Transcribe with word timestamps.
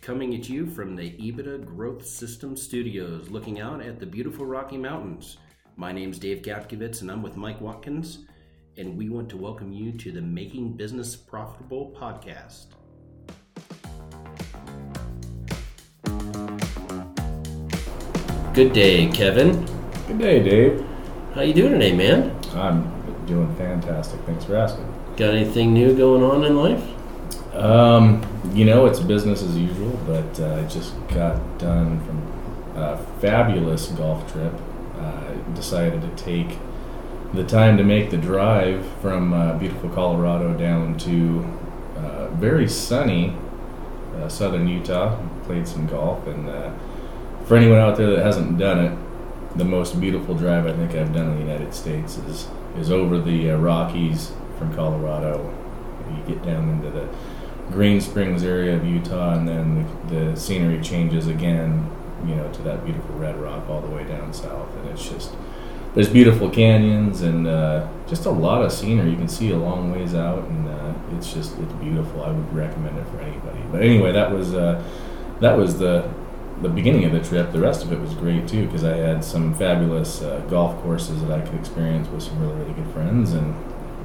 coming 0.00 0.34
at 0.34 0.48
you 0.48 0.66
from 0.66 0.96
the 0.96 1.10
EBITDA 1.10 1.66
Growth 1.66 2.06
System 2.06 2.56
Studios, 2.56 3.28
looking 3.28 3.60
out 3.60 3.82
at 3.82 4.00
the 4.00 4.06
beautiful 4.06 4.46
Rocky 4.46 4.78
Mountains. 4.78 5.36
My 5.76 5.92
name's 5.92 6.18
Dave 6.18 6.40
Gapkevitz, 6.40 7.02
and 7.02 7.10
I'm 7.10 7.22
with 7.22 7.36
Mike 7.36 7.60
Watkins, 7.60 8.20
and 8.78 8.96
we 8.96 9.10
want 9.10 9.28
to 9.28 9.36
welcome 9.36 9.72
you 9.72 9.92
to 9.92 10.10
the 10.10 10.22
Making 10.22 10.72
Business 10.72 11.14
Profitable 11.16 11.94
podcast. 12.00 12.68
Good 18.54 18.72
day, 18.72 19.08
Kevin. 19.08 19.66
Good 20.06 20.18
day, 20.18 20.42
Dave. 20.42 20.86
How 21.34 21.42
you 21.42 21.52
doing 21.52 21.72
today, 21.72 21.92
man? 21.92 22.34
I'm 22.54 23.26
doing 23.26 23.54
fantastic. 23.56 24.18
Thanks 24.22 24.44
for 24.46 24.56
asking. 24.56 24.86
Got 25.18 25.34
anything 25.34 25.74
new 25.74 25.94
going 25.94 26.22
on 26.22 26.44
in 26.44 26.56
life? 26.56 26.99
Um, 27.52 28.22
you 28.54 28.64
know, 28.64 28.86
it's 28.86 29.00
business 29.00 29.42
as 29.42 29.56
usual, 29.56 29.98
but 30.06 30.40
uh, 30.40 30.54
I 30.54 30.64
just 30.68 30.94
got 31.08 31.58
done 31.58 32.00
from 32.04 32.80
a 32.80 32.96
fabulous 33.20 33.88
golf 33.88 34.30
trip. 34.32 34.52
Uh, 34.96 35.34
decided 35.54 36.02
to 36.02 36.22
take 36.22 36.58
the 37.32 37.44
time 37.44 37.76
to 37.76 37.84
make 37.84 38.10
the 38.10 38.16
drive 38.16 38.84
from 39.00 39.32
uh, 39.32 39.54
beautiful 39.54 39.88
Colorado 39.90 40.52
down 40.56 40.96
to 40.98 41.44
uh, 41.96 42.28
very 42.30 42.68
sunny 42.68 43.34
uh, 44.16 44.28
southern 44.28 44.68
Utah. 44.68 45.18
Played 45.44 45.66
some 45.66 45.86
golf, 45.86 46.26
and 46.26 46.48
uh, 46.48 46.72
for 47.46 47.56
anyone 47.56 47.78
out 47.78 47.96
there 47.96 48.10
that 48.10 48.22
hasn't 48.22 48.58
done 48.58 48.84
it, 48.84 49.58
the 49.58 49.64
most 49.64 50.00
beautiful 50.00 50.34
drive 50.34 50.66
I 50.66 50.72
think 50.72 50.94
I've 50.94 51.12
done 51.12 51.30
in 51.30 51.34
the 51.34 51.52
United 51.52 51.74
States 51.74 52.18
is 52.18 52.46
is 52.78 52.90
over 52.92 53.18
the 53.18 53.48
Rockies 53.50 54.32
from 54.58 54.72
Colorado. 54.74 55.52
You 56.08 56.34
get 56.34 56.44
down 56.44 56.68
into 56.68 56.90
the 56.90 57.08
Green 57.70 58.00
Springs 58.00 58.42
area 58.42 58.76
of 58.76 58.84
Utah, 58.84 59.34
and 59.34 59.48
then 59.48 59.86
the, 60.08 60.14
the 60.14 60.36
scenery 60.36 60.80
changes 60.80 61.26
again, 61.26 61.90
you 62.26 62.34
know, 62.34 62.50
to 62.52 62.62
that 62.62 62.84
beautiful 62.84 63.14
red 63.16 63.36
rock 63.36 63.68
all 63.68 63.80
the 63.80 63.88
way 63.88 64.04
down 64.04 64.32
south, 64.32 64.74
and 64.76 64.88
it's 64.90 65.08
just 65.08 65.34
there's 65.94 66.08
beautiful 66.08 66.48
canyons 66.48 67.22
and 67.22 67.46
uh, 67.46 67.88
just 68.06 68.26
a 68.26 68.30
lot 68.30 68.62
of 68.62 68.72
scenery. 68.72 69.10
You 69.10 69.16
can 69.16 69.28
see 69.28 69.50
a 69.50 69.56
long 69.56 69.90
ways 69.90 70.14
out, 70.14 70.44
and 70.44 70.68
uh, 70.68 70.94
it's 71.16 71.32
just 71.32 71.58
it's 71.58 71.72
beautiful. 71.74 72.22
I 72.22 72.30
would 72.30 72.54
recommend 72.54 72.98
it 72.98 73.06
for 73.08 73.20
anybody. 73.20 73.60
But 73.72 73.82
anyway, 73.82 74.12
that 74.12 74.30
was 74.30 74.54
uh, 74.54 74.82
that 75.40 75.56
was 75.56 75.78
the 75.78 76.08
the 76.62 76.68
beginning 76.68 77.04
of 77.04 77.12
the 77.12 77.20
trip. 77.20 77.52
The 77.52 77.60
rest 77.60 77.84
of 77.84 77.92
it 77.92 77.98
was 77.98 78.14
great 78.14 78.46
too 78.46 78.66
because 78.66 78.84
I 78.84 78.96
had 78.96 79.24
some 79.24 79.54
fabulous 79.54 80.22
uh, 80.22 80.40
golf 80.48 80.80
courses 80.82 81.22
that 81.22 81.30
I 81.30 81.40
could 81.40 81.58
experience 81.58 82.08
with 82.08 82.22
some 82.22 82.38
really 82.40 82.54
really 82.54 82.74
good 82.74 82.92
friends 82.92 83.32
and 83.32 83.54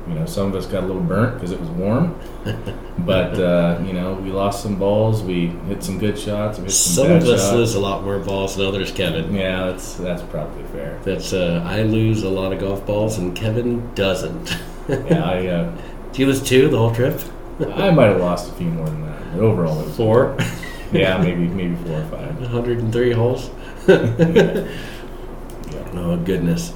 you 0.07 0.13
know, 0.13 0.25
some 0.25 0.47
of 0.47 0.55
us 0.55 0.65
got 0.65 0.83
a 0.83 0.85
little 0.85 1.01
burnt 1.01 1.33
because 1.35 1.51
it 1.51 1.59
was 1.59 1.69
warm, 1.69 2.19
but 2.99 3.33
uh, 3.39 3.81
you 3.85 3.93
know, 3.93 4.13
we 4.13 4.29
lost 4.31 4.61
some 4.61 4.77
balls. 4.77 5.23
We 5.23 5.47
hit 5.67 5.83
some 5.83 5.97
good 5.97 6.17
shots. 6.17 6.57
Some, 6.57 6.69
Some 6.69 7.11
of 7.11 7.23
us 7.23 7.41
shots. 7.41 7.53
lose 7.53 7.75
a 7.75 7.79
lot 7.79 8.03
more 8.03 8.19
balls 8.19 8.55
than 8.55 8.65
others, 8.67 8.91
Kevin. 8.91 9.33
Yeah, 9.33 9.71
that's 9.71 9.95
that's 9.95 10.21
probably 10.23 10.63
fair. 10.65 10.99
That's 11.03 11.33
uh, 11.33 11.63
I 11.65 11.81
lose 11.83 12.23
a 12.23 12.29
lot 12.29 12.53
of 12.53 12.59
golf 12.59 12.85
balls, 12.85 13.17
and 13.17 13.35
Kevin 13.35 13.93
doesn't. 13.95 14.55
Yeah, 14.87 15.23
I 15.25 15.47
uh, 15.47 15.75
Do 16.13 16.21
you 16.21 16.27
lose 16.27 16.43
two 16.43 16.69
the 16.69 16.77
whole 16.77 16.93
trip? 16.93 17.19
I 17.73 17.89
might 17.89 18.05
have 18.05 18.19
lost 18.19 18.51
a 18.51 18.53
few 18.53 18.67
more 18.67 18.85
than 18.85 19.01
that, 19.07 19.31
but 19.33 19.41
overall 19.41 19.79
it 19.79 19.85
was 19.87 19.95
Four. 19.97 20.37
Yeah, 20.91 21.17
maybe 21.17 21.47
maybe 21.47 21.75
four 21.77 22.01
or 22.01 22.05
five. 22.05 22.39
103 22.39 23.11
holes. 23.13 23.49
Yeah. 23.87 24.67
Oh 25.95 26.17
goodness. 26.23 26.71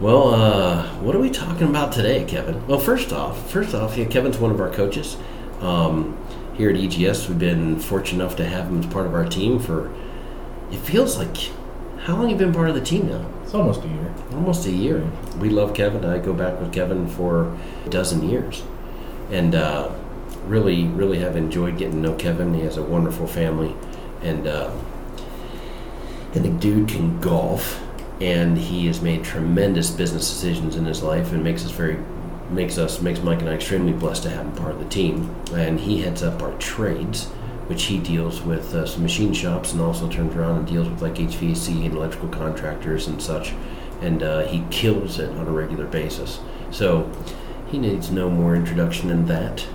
Well, 0.00 0.34
uh, 0.34 0.88
what 0.96 1.14
are 1.14 1.20
we 1.20 1.30
talking 1.30 1.68
about 1.68 1.92
today, 1.92 2.24
Kevin? 2.24 2.66
Well, 2.66 2.80
first 2.80 3.12
off, 3.12 3.48
first 3.48 3.76
off, 3.76 3.96
yeah, 3.96 4.06
Kevin's 4.06 4.38
one 4.38 4.50
of 4.50 4.60
our 4.60 4.70
coaches 4.70 5.16
um, 5.60 6.18
here 6.54 6.68
at 6.68 6.76
EGS. 6.76 7.28
We've 7.28 7.38
been 7.38 7.78
fortunate 7.78 8.24
enough 8.24 8.36
to 8.38 8.44
have 8.44 8.66
him 8.66 8.80
as 8.80 8.86
part 8.86 9.06
of 9.06 9.14
our 9.14 9.24
team 9.24 9.60
for. 9.60 9.94
It 10.72 10.78
feels 10.78 11.16
like 11.16 11.36
how 12.00 12.14
long 12.14 12.28
have 12.28 12.40
you 12.40 12.46
been 12.46 12.52
part 12.52 12.68
of 12.68 12.74
the 12.74 12.80
team 12.80 13.08
now? 13.08 13.24
It's 13.44 13.54
almost 13.54 13.84
a 13.84 13.88
year. 13.88 14.12
Almost 14.32 14.66
a 14.66 14.72
year. 14.72 15.08
We 15.38 15.48
love 15.48 15.74
Kevin. 15.74 16.04
I 16.04 16.18
go 16.18 16.32
back 16.32 16.58
with 16.60 16.72
Kevin 16.72 17.06
for 17.06 17.56
a 17.86 17.88
dozen 17.88 18.28
years, 18.28 18.64
and 19.30 19.54
uh, 19.54 19.92
really, 20.48 20.86
really 20.88 21.20
have 21.20 21.36
enjoyed 21.36 21.78
getting 21.78 22.02
to 22.02 22.10
know 22.10 22.16
Kevin. 22.16 22.52
He 22.52 22.62
has 22.62 22.76
a 22.76 22.82
wonderful 22.82 23.28
family, 23.28 23.76
and 24.22 24.48
uh, 24.48 24.72
and 26.34 26.44
the 26.44 26.50
dude 26.50 26.88
can 26.88 27.20
golf, 27.20 27.80
and 28.24 28.56
he 28.56 28.86
has 28.86 29.02
made 29.02 29.22
tremendous 29.22 29.90
business 29.90 30.26
decisions 30.30 30.76
in 30.76 30.86
his 30.86 31.02
life, 31.02 31.32
and 31.32 31.44
makes 31.44 31.62
us 31.64 31.70
very 31.70 31.98
makes 32.48 32.78
us 32.78 33.02
makes 33.02 33.20
Mike 33.20 33.40
and 33.40 33.50
I 33.50 33.54
extremely 33.54 33.92
blessed 33.92 34.22
to 34.22 34.30
have 34.30 34.46
him 34.46 34.52
part 34.52 34.72
of 34.72 34.78
the 34.78 34.88
team. 34.88 35.34
And 35.52 35.78
he 35.78 36.00
heads 36.00 36.22
up 36.22 36.40
our 36.42 36.56
trades, 36.58 37.26
which 37.66 37.84
he 37.84 37.98
deals 37.98 38.40
with 38.40 38.74
uh, 38.74 38.86
some 38.86 39.02
machine 39.02 39.34
shops, 39.34 39.72
and 39.72 39.82
also 39.82 40.08
turns 40.08 40.34
around 40.34 40.58
and 40.58 40.66
deals 40.66 40.88
with 40.88 41.02
like 41.02 41.16
HVAC 41.16 41.84
and 41.84 41.94
electrical 41.94 42.30
contractors 42.30 43.06
and 43.06 43.20
such. 43.20 43.52
And 44.00 44.22
uh, 44.22 44.46
he 44.46 44.64
kills 44.70 45.18
it 45.18 45.30
on 45.30 45.46
a 45.46 45.50
regular 45.50 45.86
basis. 45.86 46.40
So 46.70 47.10
he 47.70 47.78
needs 47.78 48.10
no 48.10 48.30
more 48.30 48.56
introduction 48.56 49.08
than 49.08 49.26
that. 49.26 49.66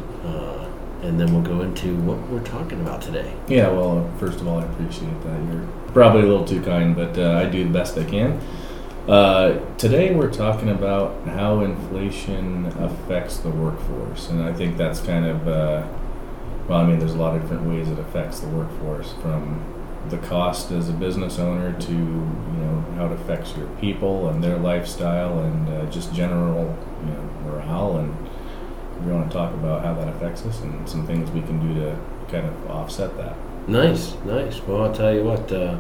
And 1.02 1.20
then 1.20 1.34
we'll 1.34 1.42
go 1.42 1.62
into 1.62 1.96
what 2.02 2.18
we're 2.30 2.44
talking 2.44 2.82
about 2.82 3.02
today. 3.02 3.34
Yeah, 3.48 3.70
well, 3.70 4.12
first 4.20 4.42
of 4.42 4.48
all, 4.48 4.60
I 4.60 4.66
appreciate 4.66 5.22
that. 5.24 5.44
You're 5.46 5.66
probably 5.94 6.22
a 6.22 6.26
little 6.26 6.46
too 6.46 6.62
kind, 6.62 6.96
but 6.96 7.18
uh, 7.18 7.38
I 7.38 7.46
do 7.46 7.64
the 7.64 7.70
best 7.70 7.98
I 7.98 8.04
can. 8.04 8.40
Uh, 9.08 9.60
today, 9.78 10.14
we're 10.14 10.32
talking 10.32 10.70
about 10.70 11.26
how 11.26 11.62
inflation 11.62 12.66
affects 12.80 13.38
the 13.38 13.50
workforce, 13.50 14.30
and 14.30 14.44
I 14.44 14.54
think 14.54 14.78
that's 14.78 15.00
kind 15.00 15.26
of 15.26 15.48
uh, 15.48 15.88
well, 16.70 16.80
I 16.80 16.86
mean, 16.86 17.00
there's 17.00 17.16
a 17.16 17.18
lot 17.18 17.36
of 17.36 17.42
different 17.42 17.68
ways 17.68 17.90
it 17.90 17.98
affects 17.98 18.42
the 18.42 18.48
workforce, 18.48 19.14
from 19.14 19.64
the 20.10 20.18
cost 20.20 20.72
as 20.72 20.88
a 20.88 20.94
business 20.94 21.40
owner 21.40 21.78
to 21.80 21.92
you 21.92 21.98
know 21.98 22.86
how 22.96 23.08
it 23.08 23.12
affects 23.12 23.56
your 23.58 23.68
people 23.78 24.30
and 24.30 24.44
their 24.44 24.58
lifestyle 24.58 25.40
and 25.40 25.70
uh, 25.70 25.86
just 25.92 26.14
general 26.14 26.76
you 27.02 27.12
know 27.12 27.30
morale 27.44 27.98
and 27.98 28.29
we 29.06 29.12
want 29.12 29.30
to 29.30 29.38
talk 29.38 29.54
about 29.54 29.84
how 29.84 29.94
that 29.94 30.08
affects 30.08 30.46
us 30.46 30.62
and 30.62 30.88
some 30.88 31.06
things 31.06 31.30
we 31.32 31.42
can 31.42 31.60
do 31.60 31.82
to 31.82 31.98
kind 32.32 32.46
of 32.46 32.72
offset 32.72 33.16
that. 33.18 33.36
Nice, 33.68 34.16
nice. 34.26 34.62
Well, 34.62 34.84
I'll 34.84 34.94
tell 34.94 35.14
you 35.14 35.24
what. 35.24 35.52
Uh, 35.52 35.80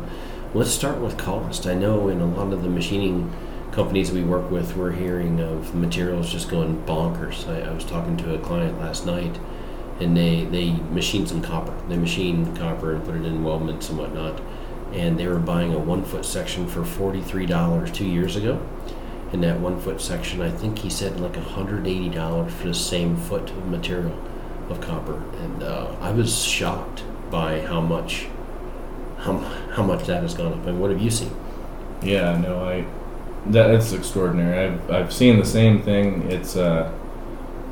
let's 0.53 0.71
start 0.71 0.99
with 0.99 1.17
cost. 1.17 1.67
I 1.67 1.73
know 1.73 2.07
in 2.07 2.21
a 2.21 2.25
lot 2.25 2.53
of 2.53 2.63
the 2.63 2.69
machining 2.69 3.31
companies 3.71 4.11
we 4.11 4.23
work 4.23 4.49
with, 4.49 4.75
we're 4.75 4.91
hearing 4.91 5.39
of 5.39 5.75
materials 5.75 6.31
just 6.31 6.49
going 6.49 6.83
bonkers. 6.83 7.47
I, 7.47 7.69
I 7.69 7.73
was 7.73 7.85
talking 7.85 8.17
to 8.17 8.35
a 8.35 8.39
client 8.39 8.79
last 8.79 9.05
night, 9.05 9.39
and 9.99 10.15
they 10.15 10.45
they 10.45 10.71
machine 10.71 11.27
some 11.27 11.41
copper. 11.41 11.75
They 11.87 11.97
machine 11.97 12.55
copper 12.55 12.95
and 12.95 13.05
put 13.05 13.15
it 13.15 13.25
in 13.25 13.43
weldments 13.43 13.89
and 13.89 13.97
whatnot. 13.99 14.41
And 14.93 15.19
they 15.19 15.27
were 15.27 15.39
buying 15.39 15.73
a 15.73 15.79
one 15.79 16.03
foot 16.03 16.25
section 16.25 16.67
for 16.67 16.83
forty 16.83 17.21
three 17.21 17.45
dollars 17.45 17.91
two 17.91 18.07
years 18.07 18.35
ago. 18.35 18.59
In 19.31 19.41
that 19.41 19.59
one 19.59 19.79
foot 19.79 20.01
section, 20.01 20.41
I 20.41 20.49
think 20.49 20.79
he 20.79 20.89
said 20.89 21.19
like 21.19 21.35
hundred 21.35 21.87
eighty 21.87 22.09
dollars 22.09 22.51
for 22.53 22.67
the 22.67 22.73
same 22.73 23.15
foot 23.15 23.49
of 23.51 23.67
material 23.67 24.17
of 24.69 24.81
copper, 24.81 25.21
and 25.43 25.63
uh, 25.63 25.95
I 26.01 26.11
was 26.11 26.43
shocked 26.43 27.03
by 27.29 27.61
how 27.61 27.81
much 27.81 28.27
how, 29.17 29.37
how 29.37 29.83
much 29.83 30.05
that 30.07 30.23
has 30.23 30.33
gone 30.33 30.53
up. 30.53 30.65
I 30.65 30.69
And 30.69 30.79
what 30.79 30.89
have 30.89 31.01
you 31.01 31.11
seen? 31.11 31.35
Yeah, 32.01 32.37
no, 32.37 32.63
I 32.63 32.85
that 33.47 33.69
it's 33.71 33.91
extraordinary. 33.93 34.67
I've 34.67 34.91
I've 34.91 35.13
seen 35.13 35.39
the 35.39 35.45
same 35.45 35.81
thing. 35.83 36.29
It's 36.31 36.55
uh 36.55 36.91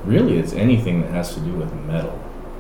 really 0.05 0.37
it's 0.37 0.53
anything 0.53 1.01
that 1.01 1.11
has 1.11 1.33
to 1.33 1.39
do 1.39 1.53
with 1.53 1.73
metal. 1.73 2.19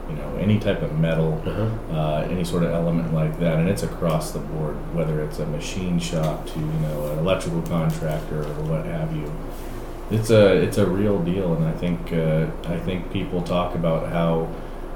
You 0.09 0.15
know, 0.15 0.37
any 0.39 0.57
type 0.59 0.81
of 0.81 0.97
metal, 0.97 1.41
Uh-huh. 1.45 1.95
uh, 1.95 2.27
any 2.29 2.43
sort 2.45 2.63
of 2.63 2.71
element 2.71 3.13
like 3.13 3.39
that, 3.39 3.59
and 3.59 3.67
it's 3.67 3.83
across 3.83 4.31
the 4.31 4.39
board. 4.39 4.75
Whether 4.93 5.21
it's 5.21 5.39
a 5.39 5.45
machine 5.45 5.99
shop 5.99 6.45
to 6.47 6.59
you 6.59 6.79
know 6.83 7.11
an 7.11 7.19
electrical 7.19 7.61
contractor 7.63 8.41
or 8.41 8.63
what 8.71 8.85
have 8.85 9.13
you, 9.15 9.29
it's 10.09 10.29
a 10.29 10.53
it's 10.55 10.77
a 10.77 10.85
real 10.85 11.19
deal. 11.19 11.53
And 11.53 11.65
I 11.65 11.73
think 11.73 12.13
uh, 12.13 12.45
I 12.65 12.77
think 12.79 13.11
people 13.11 13.41
talk 13.41 13.75
about 13.75 14.07
how 14.09 14.47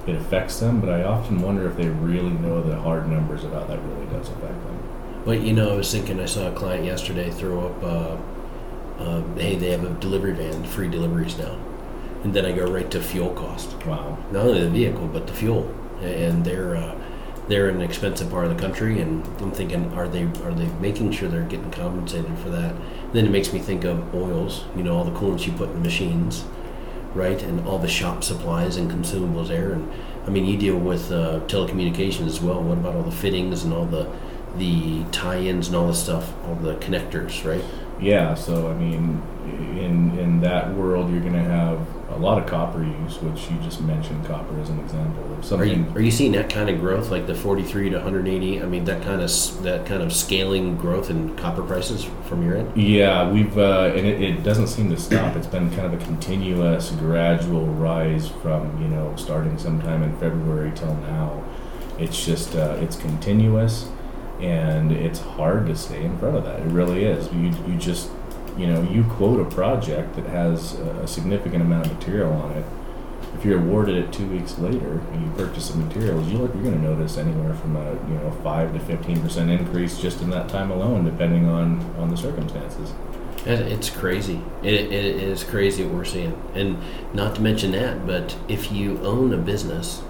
it 0.08 0.16
affects 0.16 0.60
them, 0.60 0.80
but 0.80 0.90
I 0.90 1.04
often 1.04 1.42
wonder 1.42 1.68
if 1.70 1.76
they 1.76 1.88
really 1.90 2.32
know 2.32 2.62
the 2.64 2.76
hard 2.78 3.08
numbers 3.10 3.44
about 3.44 3.68
that 3.68 3.80
really 3.80 4.06
does 4.08 4.30
affect 4.30 4.42
them. 4.66 4.78
Well, 5.26 5.36
you 5.36 5.54
know, 5.54 5.74
I 5.74 5.76
was 5.76 5.92
thinking 5.92 6.20
I 6.20 6.26
saw 6.26 6.48
a 6.48 6.52
client 6.54 6.86
yesterday 6.86 7.30
throw 7.30 7.68
up, 7.68 7.84
uh, 7.84 9.04
uh, 9.04 9.22
hey, 9.36 9.56
they 9.58 9.70
have 9.70 9.84
a 9.84 9.90
delivery 10.00 10.32
van, 10.32 10.64
free 10.64 10.90
deliveries 10.90 11.38
now. 11.38 11.56
And 12.24 12.34
then 12.34 12.46
I 12.46 12.52
go 12.52 12.66
right 12.66 12.90
to 12.92 13.02
fuel 13.02 13.34
cost. 13.34 13.74
Wow. 13.86 14.18
Not 14.32 14.46
only 14.46 14.62
the 14.62 14.70
vehicle, 14.70 15.08
but 15.08 15.28
the 15.28 15.34
fuel. 15.34 15.74
And 16.02 16.46
they're 16.46 16.76
uh, 16.76 16.98
they're 17.48 17.70
in 17.70 17.76
an 17.76 17.82
expensive 17.82 18.30
part 18.30 18.46
of 18.46 18.56
the 18.56 18.62
country, 18.62 19.02
and 19.02 19.26
I'm 19.42 19.52
thinking, 19.52 19.92
are 19.94 20.08
they 20.08 20.24
are 20.44 20.54
they 20.54 20.68
making 20.80 21.12
sure 21.12 21.28
they're 21.28 21.42
getting 21.42 21.72
compensated 21.72 22.38
for 22.40 22.50
that? 22.50 22.76
then 23.14 23.26
it 23.26 23.32
makes 23.32 23.52
me 23.52 23.60
think 23.60 23.84
of 23.84 24.14
oils. 24.16 24.64
You 24.76 24.84
know, 24.84 24.96
all 24.96 25.04
the 25.04 25.12
coolants 25.12 25.46
you 25.46 25.54
put 25.54 25.70
in 25.70 25.76
the 25.76 25.82
machines, 25.82 26.46
right, 27.14 27.42
and 27.44 27.68
all 27.68 27.78
the 27.78 27.88
shop 27.88 28.24
supplies 28.24 28.78
and 28.78 28.90
consumables 28.90 29.50
there. 29.50 29.74
And 29.74 29.92
I 30.26 30.30
mean, 30.30 30.46
you 30.46 30.58
deal 30.58 30.78
with 30.78 31.12
uh, 31.12 31.42
telecommunications 31.48 32.28
as 32.28 32.42
well. 32.42 32.62
What 32.62 32.78
about 32.78 32.96
all 32.96 33.04
the 33.04 33.12
fittings 33.12 33.64
and 33.64 33.74
all 33.74 33.86
the 33.86 34.10
the 34.58 35.06
tie-ins 35.12 35.68
and 35.68 35.78
all 35.78 35.88
the 35.88 35.94
stuff, 35.94 36.34
all 36.46 36.56
the 36.56 36.76
connectors, 36.76 37.46
right? 37.46 37.64
Yeah, 38.02 38.34
so 38.36 38.70
I 38.70 38.74
mean, 38.74 39.22
in 39.78 40.18
in 40.18 40.42
that 40.42 40.74
world, 40.74 41.12
you're 41.12 41.22
going 41.22 41.34
to 41.34 41.40
have 41.40 41.80
a 42.14 42.18
lot 42.18 42.42
of 42.42 42.48
copper 42.48 42.84
use, 42.84 43.22
which 43.22 43.50
you 43.50 43.58
just 43.60 43.82
mentioned 43.82 44.26
copper 44.26 44.60
as 44.60 44.70
an 44.70 44.80
example 44.80 45.24
of 45.34 45.54
Are 45.54 45.66
you 45.66 45.86
are 45.96 46.02
you 46.02 46.12
seeing 46.12 46.32
that 46.34 46.50
kind 46.50 46.70
of 46.70 46.80
growth, 46.80 47.10
like 47.10 47.28
the 47.28 47.36
43 47.36 47.90
to 47.90 47.96
180? 47.98 48.62
I 48.62 48.66
mean, 48.66 48.86
that 48.86 49.02
kind 49.04 49.22
of 49.22 49.64
that 49.64 49.86
kind 49.86 50.02
of 50.02 50.14
scaling 50.14 50.78
growth 50.78 51.10
in 51.10 51.36
copper 51.38 51.64
prices 51.64 52.06
from 52.26 52.44
your 52.44 52.58
end? 52.58 52.76
Yeah, 52.76 53.30
we've 53.30 53.58
uh, 53.58 53.94
and 53.96 54.06
it, 54.06 54.22
it 54.22 54.44
doesn't 54.44 54.68
seem 54.68 54.90
to 54.90 54.98
stop. 54.98 55.36
It's 55.36 55.48
been 55.48 55.70
kind 55.72 55.94
of 55.94 56.02
a 56.02 56.06
continuous, 56.06 56.92
gradual 56.92 57.66
rise 57.68 58.28
from 58.28 58.82
you 58.82 58.88
know 58.88 59.16
starting 59.16 59.58
sometime 59.58 60.04
in 60.04 60.16
February 60.18 60.72
till 60.76 60.96
now. 60.96 61.44
It's 61.98 62.26
just 62.26 62.56
uh, 62.56 62.78
it's 62.82 62.96
continuous, 62.96 63.90
and 64.40 64.92
it's 64.92 65.20
hard 65.20 65.68
to 65.68 65.76
stay 65.76 66.04
in 66.04 66.18
front 66.18 66.36
of 66.36 66.44
that. 66.44 66.60
It 66.60 66.68
really 66.68 67.06
is. 67.06 67.32
You 67.34 67.54
you 67.68 67.78
just 67.78 68.10
you 68.58 68.68
know 68.68 68.82
you 68.84 69.04
quote 69.04 69.40
a 69.40 69.50
project 69.50 70.16
that 70.16 70.26
has 70.26 70.74
a, 70.74 71.08
significant 71.08 71.62
amount 71.64 71.88
of 71.88 71.94
material 71.94 72.32
on 72.34 72.52
it. 72.52 72.66
If 73.38 73.46
you're 73.46 73.60
awarded 73.60 73.96
it 73.96 74.14
two 74.14 74.28
weeks 74.28 74.60
later 74.60 75.00
and 75.12 75.26
you 75.26 75.32
purchase 75.34 75.70
the 75.70 75.78
materials, 75.78 76.28
you're, 76.30 76.42
you're 76.42 76.64
going 76.64 76.80
to 76.80 76.82
notice 76.82 77.18
anywhere 77.18 77.54
from 77.56 77.76
a 77.76 77.94
you 78.08 78.16
know 78.16 78.32
five 78.44 78.74
to 78.74 78.80
fifteen 78.80 79.22
percent 79.22 79.50
increase 79.50 80.00
just 80.00 80.22
in 80.22 80.30
that 80.32 80.50
time 80.50 80.72
alone, 80.72 81.06
depending 81.06 81.48
on 81.48 81.82
on 81.98 82.10
the 82.10 82.18
circumstances. 82.18 82.94
It's 83.46 83.90
crazy. 83.90 84.40
It, 84.62 84.74
it 84.74 84.94
is 84.94 85.44
crazy 85.44 85.84
what 85.84 85.94
we're 85.96 86.06
seeing. 86.06 86.40
And 86.54 86.78
not 87.14 87.36
to 87.36 87.42
mention 87.42 87.72
that, 87.72 88.06
but 88.06 88.38
if 88.48 88.72
you 88.72 89.00
own 89.00 89.34
a 89.34 89.38
business 89.38 90.04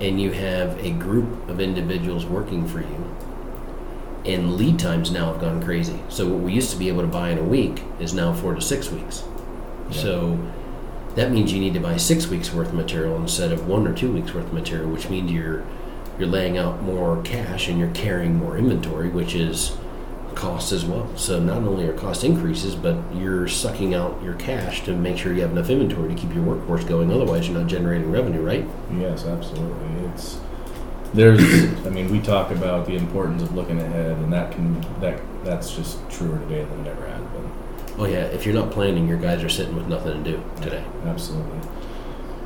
and 0.00 0.18
you 0.18 0.32
have 0.32 0.78
a 0.82 0.90
group 0.92 1.48
of 1.50 1.60
individuals 1.60 2.24
working 2.24 2.66
for 2.66 2.80
you, 2.80 3.16
and 4.24 4.56
lead 4.56 4.78
times 4.78 5.10
now 5.10 5.32
have 5.32 5.40
gone 5.40 5.62
crazy. 5.62 6.00
So 6.08 6.26
what 6.28 6.40
we 6.40 6.52
used 6.52 6.70
to 6.72 6.76
be 6.76 6.88
able 6.88 7.02
to 7.02 7.08
buy 7.08 7.30
in 7.30 7.38
a 7.38 7.42
week 7.42 7.82
is 7.98 8.12
now 8.12 8.32
four 8.32 8.54
to 8.54 8.60
six 8.60 8.90
weeks. 8.90 9.22
Yeah. 9.90 10.02
So 10.02 10.52
that 11.14 11.32
means 11.32 11.52
you 11.52 11.60
need 11.60 11.74
to 11.74 11.80
buy 11.80 11.96
six 11.96 12.26
weeks 12.26 12.52
worth 12.52 12.68
of 12.68 12.74
material 12.74 13.16
instead 13.16 13.52
of 13.52 13.66
one 13.66 13.86
or 13.86 13.94
two 13.94 14.12
weeks 14.12 14.32
worth 14.32 14.46
of 14.46 14.52
material, 14.52 14.90
which 14.90 15.08
means 15.08 15.30
you're 15.30 15.64
you're 16.18 16.28
laying 16.28 16.58
out 16.58 16.82
more 16.82 17.22
cash 17.22 17.68
and 17.68 17.78
you're 17.78 17.90
carrying 17.92 18.36
more 18.36 18.58
inventory, 18.58 19.08
which 19.08 19.34
is 19.34 19.76
cost 20.34 20.70
as 20.70 20.84
well. 20.84 21.10
So 21.16 21.40
not 21.40 21.58
only 21.58 21.86
are 21.86 21.94
cost 21.94 22.24
increases, 22.24 22.74
but 22.74 22.96
you're 23.14 23.48
sucking 23.48 23.94
out 23.94 24.22
your 24.22 24.34
cash 24.34 24.84
to 24.84 24.94
make 24.94 25.16
sure 25.16 25.32
you 25.32 25.40
have 25.40 25.52
enough 25.52 25.70
inventory 25.70 26.14
to 26.14 26.20
keep 26.20 26.34
your 26.34 26.44
workforce 26.44 26.84
going. 26.84 27.10
Otherwise, 27.10 27.48
you're 27.48 27.58
not 27.58 27.68
generating 27.68 28.10
revenue, 28.10 28.42
right? 28.42 28.66
Yes, 28.98 29.24
absolutely. 29.24 30.04
It's 30.10 30.38
there's. 31.14 31.40
I 31.86 31.90
mean, 31.90 32.10
we 32.10 32.20
talk 32.20 32.50
about 32.50 32.86
the 32.86 32.96
importance 32.96 33.42
of 33.42 33.54
looking 33.54 33.80
ahead, 33.80 34.12
and 34.18 34.32
that 34.32 34.52
can 34.52 34.80
that 35.00 35.20
that's 35.44 35.74
just 35.74 35.98
truer 36.10 36.38
today 36.38 36.64
than 36.64 36.86
it 36.86 36.90
ever 36.90 37.06
has 37.06 37.20
been. 37.22 37.50
Oh 37.98 38.04
yeah, 38.06 38.24
if 38.26 38.46
you're 38.46 38.54
not 38.54 38.70
planning, 38.70 39.08
your 39.08 39.18
guys 39.18 39.42
are 39.42 39.48
sitting 39.48 39.74
with 39.76 39.86
nothing 39.88 40.22
to 40.24 40.30
do 40.32 40.42
today. 40.62 40.84
Absolutely. 41.06 41.58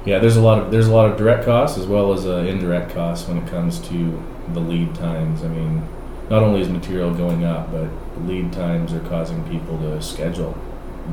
Yeah, 0.04 0.18
there's 0.18 0.36
a 0.36 0.40
lot 0.40 0.58
of 0.62 0.70
there's 0.70 0.86
a 0.88 0.92
lot 0.94 1.10
of 1.10 1.16
direct 1.16 1.44
costs 1.44 1.78
as 1.78 1.86
well 1.86 2.12
as 2.12 2.26
uh, 2.26 2.38
indirect 2.38 2.92
costs 2.94 3.26
when 3.28 3.38
it 3.38 3.46
comes 3.48 3.78
to 3.88 4.22
the 4.52 4.60
lead 4.60 4.94
times. 4.94 5.42
I 5.44 5.48
mean, 5.48 5.82
not 6.30 6.42
only 6.42 6.60
is 6.60 6.68
material 6.68 7.12
going 7.14 7.44
up, 7.44 7.70
but 7.72 7.88
lead 8.26 8.52
times 8.52 8.92
are 8.92 9.00
causing 9.00 9.42
people 9.48 9.78
to 9.78 10.00
schedule 10.02 10.56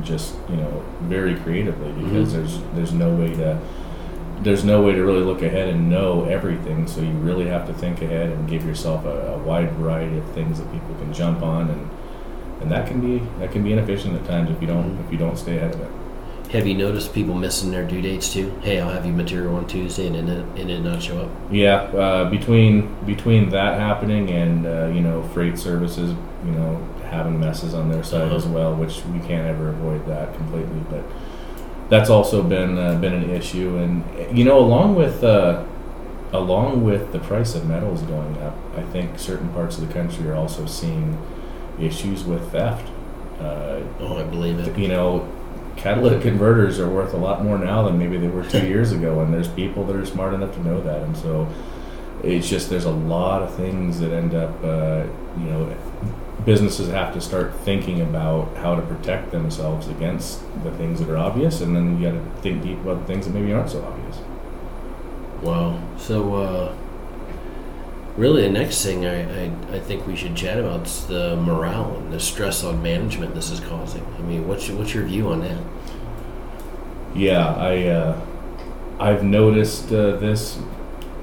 just 0.02 0.34
you 0.48 0.56
know 0.56 0.82
very 1.02 1.34
creatively 1.36 1.92
because 1.92 2.28
Mhm. 2.28 2.32
there's 2.32 2.60
there's 2.74 2.92
no 2.92 3.14
way 3.14 3.34
to 3.34 3.58
there's 4.42 4.64
no 4.64 4.82
way 4.82 4.92
to 4.92 5.02
really 5.04 5.22
look 5.22 5.42
ahead 5.42 5.68
and 5.68 5.88
know 5.90 6.24
everything. 6.24 6.86
So 6.86 7.00
you 7.00 7.12
really 7.12 7.46
have 7.46 7.66
to 7.68 7.74
think 7.74 8.02
ahead 8.02 8.30
and 8.30 8.48
give 8.48 8.64
yourself 8.64 9.04
a, 9.04 9.34
a 9.34 9.38
wide 9.38 9.70
variety 9.72 10.18
of 10.18 10.28
things 10.32 10.58
that 10.58 10.70
people 10.72 10.94
can 10.96 11.12
jump 11.12 11.42
on 11.42 11.70
and 11.70 11.90
and 12.60 12.70
that 12.70 12.86
can 12.86 13.00
be 13.00 13.24
that 13.40 13.50
can 13.50 13.64
be 13.64 13.72
inefficient 13.72 14.14
at 14.14 14.24
times 14.26 14.48
if 14.50 14.60
you 14.60 14.68
don't 14.68 14.98
if 15.04 15.10
you 15.12 15.18
don't 15.18 15.36
stay 15.36 15.56
ahead 15.56 15.74
of 15.74 15.80
it. 15.80 15.90
Have 16.52 16.66
you 16.66 16.74
noticed 16.74 17.14
people 17.14 17.34
missing 17.34 17.70
their 17.70 17.84
due 17.84 18.02
dates 18.02 18.32
too? 18.32 18.50
Hey, 18.62 18.78
I'll 18.78 18.90
have 18.90 19.06
you 19.06 19.12
material 19.12 19.56
on 19.56 19.66
Tuesday, 19.66 20.06
and 20.06 20.14
then 20.14 20.28
it, 20.28 20.60
and 20.60 20.70
it 20.70 20.80
not 20.80 21.02
show 21.02 21.18
up. 21.22 21.30
Yeah, 21.50 21.76
uh, 21.76 22.28
between 22.30 22.94
between 23.06 23.48
that 23.50 23.78
happening 23.80 24.30
and 24.30 24.66
uh, 24.66 24.86
you 24.94 25.00
know 25.00 25.22
freight 25.34 25.58
services, 25.58 26.10
you 26.44 26.50
know 26.52 26.86
having 27.10 27.40
messes 27.40 27.74
on 27.74 27.90
their 27.90 28.02
side 28.04 28.22
Uh-huh. 28.22 28.36
as 28.36 28.46
well, 28.46 28.74
which 28.74 29.02
we 29.06 29.18
can't 29.20 29.46
ever 29.46 29.70
avoid 29.70 30.06
that 30.06 30.34
completely. 30.36 30.80
But 30.90 31.04
that's 31.92 32.08
also 32.10 32.42
been 32.42 32.78
uh, 32.78 32.94
been 32.98 33.12
an 33.12 33.28
issue, 33.30 33.76
and 33.76 34.02
you 34.36 34.44
know 34.44 34.58
along 34.58 34.94
with 34.94 35.22
uh, 35.22 35.62
along 36.32 36.82
with 36.84 37.12
the 37.12 37.18
price 37.18 37.54
of 37.54 37.66
metals 37.68 38.00
going 38.02 38.36
up, 38.42 38.56
I 38.76 38.82
think 38.82 39.18
certain 39.18 39.50
parts 39.50 39.76
of 39.78 39.86
the 39.86 39.92
country 39.92 40.26
are 40.30 40.34
also 40.34 40.64
seeing 40.66 41.18
issues 41.78 42.24
with 42.24 42.50
theft. 42.50 42.88
Uh, 43.38 43.80
Oh, 44.00 44.16
I 44.16 44.24
believe 44.24 44.58
it. 44.58 44.78
you 44.78 44.88
know, 44.88 45.28
catalytic 45.76 46.22
converters 46.22 46.80
are 46.80 46.88
worth 46.88 47.12
a 47.12 47.16
lot 47.18 47.44
more 47.44 47.58
now 47.58 47.82
than 47.82 47.98
maybe 47.98 48.16
they 48.16 48.28
were 48.28 48.44
two 48.44 48.66
years 48.66 48.92
ago, 48.92 49.20
and 49.20 49.32
there's 49.34 49.48
people 49.48 49.84
that 49.86 49.96
are 49.96 50.06
smart 50.06 50.32
enough 50.34 50.54
to 50.54 50.62
know 50.64 50.80
that, 50.80 51.02
and 51.02 51.16
so 51.16 51.46
it's 52.22 52.48
just 52.48 52.70
there's 52.70 52.84
a 52.86 52.90
lot 52.90 53.42
of 53.42 53.54
things 53.54 54.00
that 54.00 54.12
end 54.12 54.34
up, 54.34 54.52
uh, 54.64 55.04
you 55.38 55.44
know, 55.50 55.76
businesses 56.44 56.88
have 56.90 57.12
to 57.14 57.20
start 57.20 57.54
thinking 57.60 58.00
about 58.00 58.56
how 58.56 58.74
to 58.74 58.82
protect 58.82 59.30
themselves 59.30 59.88
against 59.88 60.40
the 60.64 60.70
things 60.72 61.00
that 61.00 61.08
are 61.08 61.16
obvious, 61.16 61.60
and 61.60 61.74
then 61.76 61.98
you 61.98 62.10
got 62.10 62.12
to 62.12 62.40
think 62.42 62.62
deep 62.62 62.78
about 62.80 63.00
the 63.00 63.06
things 63.06 63.26
that 63.26 63.32
maybe 63.32 63.52
aren't 63.52 63.70
so 63.70 63.82
obvious. 63.84 64.18
Wow. 65.42 65.80
So, 65.98 66.34
uh, 66.34 66.76
really, 68.16 68.42
the 68.42 68.50
next 68.50 68.84
thing 68.84 69.06
I, 69.06 69.44
I, 69.44 69.52
I 69.72 69.80
think 69.80 70.06
we 70.06 70.16
should 70.16 70.36
chat 70.36 70.58
about 70.58 70.86
is 70.86 71.06
the 71.06 71.36
morale 71.36 71.96
and 71.96 72.12
the 72.12 72.20
stress 72.20 72.64
on 72.64 72.82
management 72.82 73.34
this 73.34 73.50
is 73.50 73.60
causing. 73.60 74.04
I 74.18 74.22
mean, 74.22 74.46
what's 74.46 74.68
your, 74.68 74.78
what's 74.78 74.94
your 74.94 75.04
view 75.04 75.28
on 75.28 75.40
that? 75.40 75.62
Yeah, 77.14 77.54
I 77.54 77.86
uh, 77.86 78.20
I've 78.98 79.22
noticed 79.22 79.92
uh, 79.92 80.16
this 80.16 80.58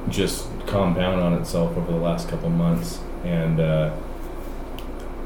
just 0.10 0.48
compound 0.68 1.22
on 1.22 1.34
itself 1.34 1.76
over 1.78 1.92
the 1.92 1.98
last 1.98 2.30
couple 2.30 2.50
months, 2.50 3.00
and 3.24 3.60
uh, 3.60 3.96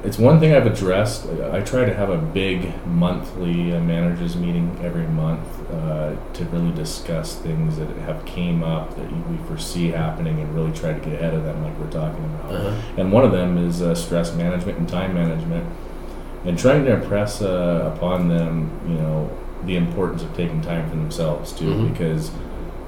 it's 0.03 0.17
one 0.17 0.39
thing 0.39 0.53
I've 0.53 0.65
addressed. 0.65 1.27
I 1.51 1.61
try 1.61 1.85
to 1.85 1.94
have 1.94 2.09
a 2.09 2.17
big 2.17 2.73
monthly 2.85 3.73
uh, 3.73 3.79
managers 3.79 4.35
meeting 4.35 4.77
every 4.83 5.07
month 5.07 5.47
uh, 5.71 6.15
to 6.33 6.45
really 6.45 6.71
discuss 6.73 7.35
things 7.38 7.77
that 7.77 7.88
have 8.00 8.25
came 8.25 8.63
up 8.63 8.95
that 8.97 9.29
we 9.29 9.38
foresee 9.47 9.89
happening, 9.91 10.39
and 10.41 10.53
really 10.53 10.73
try 10.73 10.94
to 10.94 11.00
get 11.00 11.13
ahead 11.13 11.33
of 11.33 11.44
them, 11.45 11.63
like 11.63 11.77
we're 11.79 11.89
talking 11.89 12.23
about. 12.25 12.51
Uh-huh. 12.53 12.81
And 12.97 13.11
one 13.11 13.23
of 13.23 13.31
them 13.31 13.57
is 13.57 13.81
uh, 13.81 13.95
stress 13.95 14.35
management 14.35 14.77
and 14.77 14.89
time 14.89 15.13
management, 15.13 15.65
and 16.45 16.60
trying 16.60 16.83
to 16.86 16.93
impress 16.93 17.41
uh, 17.41 17.93
upon 17.95 18.27
them, 18.27 18.69
you 18.88 18.95
know, 18.95 19.29
the 19.65 19.77
importance 19.77 20.22
of 20.22 20.36
taking 20.36 20.60
time 20.62 20.89
for 20.89 20.98
themselves 20.98 21.53
too, 21.53 21.65
Mhm. 21.74 21.93
because 21.93 22.31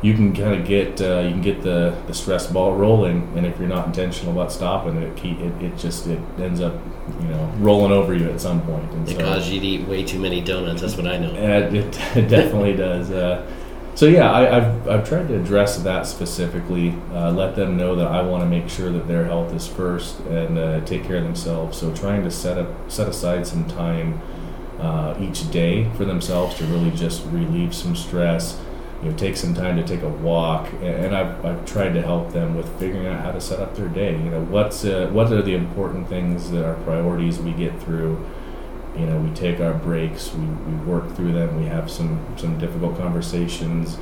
you 0.01 0.13
can 0.13 0.33
kind 0.35 0.53
of 0.59 0.67
get 0.67 1.01
uh, 1.01 1.19
you 1.21 1.31
can 1.31 1.41
get 1.41 1.61
the, 1.61 1.95
the 2.07 2.13
stress 2.13 2.47
ball 2.47 2.75
rolling, 2.75 3.31
and 3.35 3.45
if 3.45 3.57
you're 3.57 3.67
not 3.67 3.87
intentional 3.87 4.33
about 4.33 4.51
stopping 4.51 4.97
it, 4.97 5.15
keep, 5.17 5.39
it 5.39 5.53
it 5.63 5.77
just 5.77 6.07
it 6.07 6.19
ends 6.39 6.61
up 6.61 6.73
you 7.21 7.27
know 7.27 7.51
rolling 7.59 7.91
over 7.91 8.13
you 8.13 8.29
at 8.29 8.39
some 8.41 8.61
point. 8.61 8.89
And 8.91 9.07
It 9.09 9.17
so- 9.17 9.23
caused 9.23 9.47
you 9.49 9.59
to 9.59 9.65
eat 9.67 9.87
way 9.87 10.03
too 10.03 10.19
many 10.19 10.41
donuts. 10.41 10.81
That's 10.81 10.95
what 10.97 11.07
I 11.07 11.17
know. 11.17 11.31
uh, 11.31 11.69
it, 11.73 11.97
it 12.17 12.27
definitely 12.29 12.75
does. 12.75 13.09
Uh, 13.11 13.49
so 13.95 14.07
yeah, 14.07 14.29
I, 14.29 14.57
I've 14.57 14.87
I've 14.89 15.07
tried 15.07 15.29
to 15.29 15.39
address 15.39 15.77
that 15.77 16.05
specifically. 16.05 16.93
Uh, 17.13 17.31
let 17.31 17.55
them 17.55 17.77
know 17.77 17.95
that 17.95 18.07
I 18.07 18.21
want 18.21 18.43
to 18.43 18.49
make 18.49 18.67
sure 18.69 18.91
that 18.91 19.07
their 19.07 19.23
health 19.25 19.53
is 19.53 19.65
first 19.67 20.19
and 20.21 20.57
uh, 20.57 20.81
take 20.85 21.05
care 21.05 21.17
of 21.17 21.23
themselves. 21.23 21.77
So 21.77 21.93
trying 21.95 22.23
to 22.23 22.31
set 22.31 22.57
up 22.57 22.91
set 22.91 23.07
aside 23.07 23.47
some 23.47 23.65
time 23.69 24.21
uh, 24.79 25.15
each 25.21 25.49
day 25.49 25.89
for 25.95 26.03
themselves 26.03 26.55
to 26.57 26.65
really 26.65 26.91
just 26.91 27.25
relieve 27.27 27.73
some 27.73 27.95
stress. 27.95 28.59
You 29.03 29.11
know, 29.11 29.17
take 29.17 29.37
some 29.37 29.53
time 29.53 29.75
to 29.77 29.83
take 29.83 30.01
a 30.01 30.09
walk, 30.09 30.71
and, 30.81 31.15
I've, 31.15 31.45
I've 31.45 31.65
tried 31.65 31.93
to 31.93 32.01
help 32.01 32.31
them 32.31 32.55
with 32.55 32.67
figuring 32.79 33.05
out 33.07 33.21
how 33.21 33.31
to 33.31 33.41
set 33.41 33.59
up 33.59 33.75
their 33.75 33.89
day. 33.89 34.13
You 34.13 34.31
know, 34.31 34.41
what's 34.41 34.83
uh, 34.85 35.09
what 35.11 35.31
are 35.31 35.41
the 35.41 35.53
important 35.53 36.07
things 36.09 36.49
that 36.51 36.65
are 36.65 36.75
priorities 36.83 37.37
we 37.39 37.51
get 37.51 37.79
through 37.81 38.25
you 38.97 39.05
know 39.05 39.19
we 39.19 39.29
take 39.35 39.59
our 39.59 39.73
breaks 39.73 40.33
we, 40.33 40.45
we 40.45 40.73
work 40.85 41.13
through 41.15 41.33
them 41.33 41.59
we 41.59 41.65
have 41.65 41.91
some 41.91 42.25
some 42.37 42.57
difficult 42.57 42.97
conversations 42.97 43.97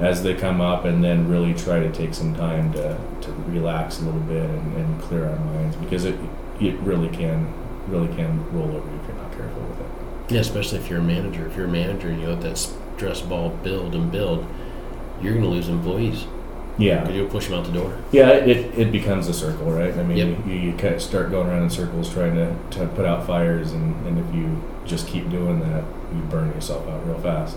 as 0.00 0.22
they 0.22 0.34
come 0.34 0.60
up 0.60 0.84
and 0.84 1.02
then 1.02 1.28
really 1.28 1.52
try 1.52 1.80
to 1.80 1.90
take 1.92 2.14
some 2.14 2.34
time 2.34 2.72
to, 2.72 2.98
to 3.20 3.32
relax 3.48 4.00
a 4.00 4.04
little 4.04 4.20
bit 4.20 4.48
and, 4.48 4.76
and 4.76 5.02
clear 5.02 5.28
our 5.28 5.38
minds 5.38 5.76
because 5.76 6.04
it 6.04 6.18
it 6.60 6.74
really 6.80 7.08
can 7.08 7.52
really 7.88 8.08
can 8.14 8.50
roll 8.52 8.68
over 8.76 8.94
if 9.00 9.06
you're 9.08 9.16
not 9.16 9.32
careful 9.32 9.62
with 9.62 9.80
it 9.80 10.32
Yeah, 10.32 10.40
especially 10.40 10.78
if 10.78 10.88
you're 10.90 11.00
a 11.00 11.02
manager. 11.02 11.46
If 11.46 11.56
you're 11.56 11.66
a 11.66 11.70
manager 11.70 12.08
and 12.08 12.20
you 12.20 12.28
let 12.28 12.42
that 12.42 12.58
stress 12.98 13.20
ball 13.22 13.50
build 13.62 13.94
and 13.94 14.10
build, 14.12 14.44
you're 15.22 15.32
going 15.34 15.44
to 15.44 15.50
lose 15.50 15.68
employees. 15.68 16.26
yeah 16.78 17.08
You'll 17.08 17.28
push 17.28 17.46
them 17.48 17.58
out 17.58 17.64
the 17.66 17.72
door. 17.72 17.96
yeah 18.12 18.30
it, 18.30 18.58
it 18.78 18.92
becomes 18.92 19.26
a 19.28 19.34
circle 19.34 19.70
right 19.72 19.94
i 19.96 20.02
mean 20.02 20.16
Yep. 20.18 20.46
you, 20.46 20.52
you 20.54 20.72
kind 20.72 20.94
of 20.94 21.02
start 21.02 21.30
going 21.30 21.48
around 21.48 21.62
in 21.64 21.70
circles 21.70 22.12
trying 22.12 22.34
to, 22.34 22.54
to 22.78 22.86
put 22.88 23.04
out 23.04 23.26
fires 23.26 23.72
and, 23.72 23.94
and 24.06 24.18
if 24.18 24.34
you 24.34 24.62
just 24.84 25.06
keep 25.08 25.28
doing 25.30 25.58
that 25.60 25.84
you 26.14 26.20
burn 26.30 26.48
yourself 26.54 26.86
out 26.88 27.06
real 27.06 27.18
fast 27.20 27.56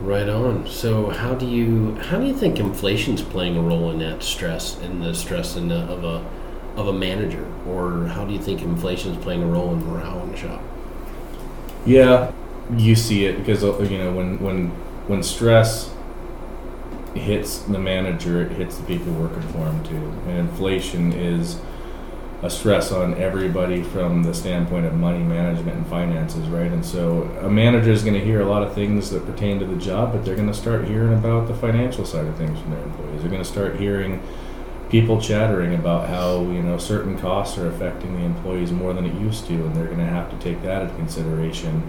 Right 0.00 0.28
on. 0.28 0.66
So, 0.66 1.10
how 1.10 1.34
do 1.34 1.46
you 1.46 1.94
how 1.94 2.18
do 2.18 2.26
you 2.26 2.34
think 2.34 2.58
inflation's 2.58 3.22
playing 3.22 3.56
a 3.56 3.62
role 3.62 3.88
in 3.92 4.00
that 4.00 4.22
stress 4.24 4.76
and 4.80 5.00
the 5.00 5.14
stress 5.14 5.54
in 5.56 5.68
the, 5.68 5.76
of 5.76 6.02
a 6.02 6.24
of 6.76 6.88
a 6.88 6.92
manager, 6.92 7.46
or 7.68 8.06
how 8.08 8.24
do 8.24 8.32
you 8.32 8.40
think 8.42 8.62
inflation's 8.62 9.16
playing 9.22 9.42
a 9.44 9.46
role 9.46 9.72
in 9.72 9.84
morale 9.86 10.20
in 10.24 10.32
the 10.32 10.36
shop? 10.36 10.60
Yeah, 11.86 12.32
you 12.76 12.94
see 12.94 13.26
it 13.26 13.38
because 13.38 13.64
uh, 13.64 13.78
you 13.82 13.98
know 13.98 14.12
when 14.12 14.38
when 14.40 14.68
when 15.08 15.22
stress 15.22 15.92
hits 17.14 17.58
the 17.58 17.78
manager, 17.78 18.42
it 18.42 18.52
hits 18.52 18.78
the 18.78 18.84
people 18.84 19.12
working 19.12 19.42
for 19.42 19.58
him 19.58 19.84
too. 19.84 20.12
And 20.28 20.38
inflation 20.38 21.12
is 21.12 21.60
a 22.42 22.50
stress 22.50 22.90
on 22.90 23.14
everybody 23.18 23.82
from 23.82 24.24
the 24.24 24.34
standpoint 24.34 24.84
of 24.84 24.94
money 24.94 25.22
management 25.22 25.76
and 25.76 25.86
finances, 25.86 26.48
right? 26.48 26.72
And 26.72 26.84
so 26.84 27.22
a 27.40 27.48
manager 27.48 27.90
is 27.90 28.02
going 28.02 28.14
to 28.14 28.24
hear 28.24 28.40
a 28.40 28.46
lot 28.46 28.64
of 28.64 28.74
things 28.74 29.10
that 29.10 29.24
pertain 29.26 29.60
to 29.60 29.66
the 29.66 29.76
job, 29.76 30.12
but 30.12 30.24
they're 30.24 30.34
going 30.34 30.48
to 30.48 30.54
start 30.54 30.86
hearing 30.86 31.12
about 31.12 31.46
the 31.46 31.54
financial 31.54 32.04
side 32.04 32.26
of 32.26 32.36
things 32.36 32.58
from 32.60 32.70
their 32.70 32.82
employees. 32.82 33.20
They're 33.20 33.30
going 33.30 33.42
to 33.42 33.48
start 33.48 33.76
hearing 33.76 34.20
people 34.90 35.20
chattering 35.20 35.74
about 35.74 36.08
how 36.08 36.42
you 36.42 36.62
know 36.62 36.78
certain 36.78 37.18
costs 37.18 37.56
are 37.58 37.68
affecting 37.68 38.14
the 38.14 38.24
employees 38.24 38.72
more 38.72 38.92
than 38.92 39.06
it 39.06 39.14
used 39.14 39.46
to, 39.46 39.54
and 39.54 39.74
they're 39.76 39.86
going 39.86 39.98
to 39.98 40.04
have 40.04 40.30
to 40.30 40.38
take 40.38 40.62
that 40.62 40.82
into 40.82 40.94
consideration. 40.96 41.82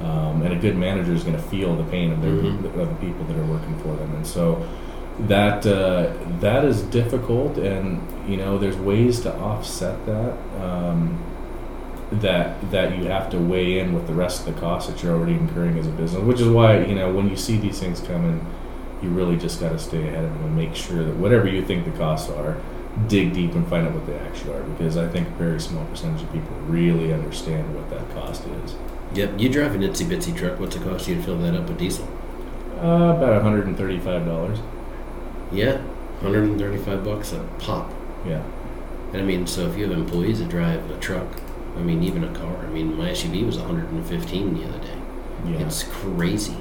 Um, 0.00 0.42
and 0.42 0.52
a 0.52 0.56
good 0.56 0.76
manager 0.76 1.12
is 1.12 1.24
going 1.24 1.34
to 1.36 1.42
feel 1.42 1.74
the 1.74 1.82
pain 1.84 2.12
of, 2.12 2.22
their, 2.22 2.30
Mhm. 2.30 2.64
of 2.80 2.88
the 2.88 2.94
people 3.06 3.24
that 3.26 3.36
are 3.36 3.44
working 3.46 3.74
for 3.78 3.96
them, 3.96 4.10
and 4.14 4.24
so 4.26 4.62
that 5.26 5.66
uh, 5.66 6.06
that 6.40 6.64
is 6.64 6.82
difficult, 6.82 7.58
and 7.58 8.00
you 8.28 8.36
know 8.36 8.58
there's 8.58 8.76
ways 8.76 9.20
to 9.20 9.34
offset 9.38 10.04
that. 10.06 10.34
Um, 10.62 11.18
that 12.10 12.70
that 12.70 12.96
you 12.96 13.04
have 13.04 13.28
to 13.30 13.38
weigh 13.38 13.80
in 13.80 13.92
with 13.92 14.06
the 14.06 14.14
rest 14.14 14.46
of 14.46 14.54
the 14.54 14.58
costs 14.60 14.90
that 14.90 15.02
you're 15.02 15.14
already 15.14 15.34
incurring 15.34 15.76
as 15.78 15.86
a 15.86 15.90
business, 15.90 16.22
which 16.22 16.40
is 16.40 16.48
why 16.48 16.78
you 16.78 16.94
know 16.94 17.12
when 17.12 17.28
you 17.28 17.36
see 17.36 17.58
these 17.58 17.78
things 17.80 18.00
coming, 18.00 18.40
you 19.02 19.10
really 19.10 19.36
just 19.36 19.60
got 19.60 19.72
to 19.72 19.78
stay 19.78 20.06
ahead 20.08 20.24
of 20.24 20.32
them 20.32 20.44
and 20.44 20.56
make 20.56 20.74
sure 20.74 21.04
that 21.04 21.16
whatever 21.16 21.46
you 21.48 21.60
think 21.62 21.84
the 21.84 21.90
costs 21.98 22.30
are, 22.30 22.56
dig 23.08 23.34
deep 23.34 23.52
and 23.54 23.66
find 23.68 23.86
out 23.86 23.92
what 23.92 24.06
they 24.06 24.14
actually 24.20 24.54
are, 24.54 24.62
because 24.62 24.96
I 24.96 25.06
think 25.08 25.28
a 25.28 25.30
very 25.32 25.60
small 25.60 25.84
percentage 25.84 26.22
of 26.22 26.32
people 26.32 26.56
really 26.66 27.12
understand 27.12 27.74
what 27.74 27.90
that 27.90 28.08
cost 28.14 28.44
is. 28.64 28.74
Yep. 29.14 29.38
You 29.38 29.48
drive 29.48 29.74
an 29.74 29.82
itsy 29.82 30.06
bitsy 30.06 30.36
truck. 30.36 30.60
What's 30.60 30.76
it 30.76 30.82
cost 30.82 31.08
you 31.08 31.14
to 31.16 31.22
fill 31.22 31.38
that 31.38 31.54
up 31.54 31.68
with 31.68 31.78
diesel? 31.78 32.06
Uh, 32.76 33.14
about 33.16 33.42
135 33.42 34.24
dollars. 34.26 34.58
Yeah, 35.50 35.78
135 36.20 37.04
bucks 37.04 37.32
a 37.32 37.38
pop. 37.58 37.92
Yeah. 38.26 38.42
And 39.12 39.22
I 39.22 39.24
mean, 39.24 39.46
so 39.46 39.66
if 39.66 39.76
you 39.78 39.88
have 39.88 39.96
employees 39.98 40.38
that 40.40 40.48
drive 40.50 40.88
a 40.90 40.96
truck, 41.00 41.26
I 41.76 41.80
mean, 41.80 42.02
even 42.02 42.22
a 42.24 42.32
car. 42.34 42.56
I 42.58 42.66
mean, 42.68 42.96
my 42.96 43.10
SUV 43.10 43.46
was 43.46 43.56
115 43.56 44.54
the 44.54 44.68
other 44.68 44.78
day. 44.78 44.98
Yeah. 45.46 45.58
It's 45.66 45.84
crazy. 45.84 46.56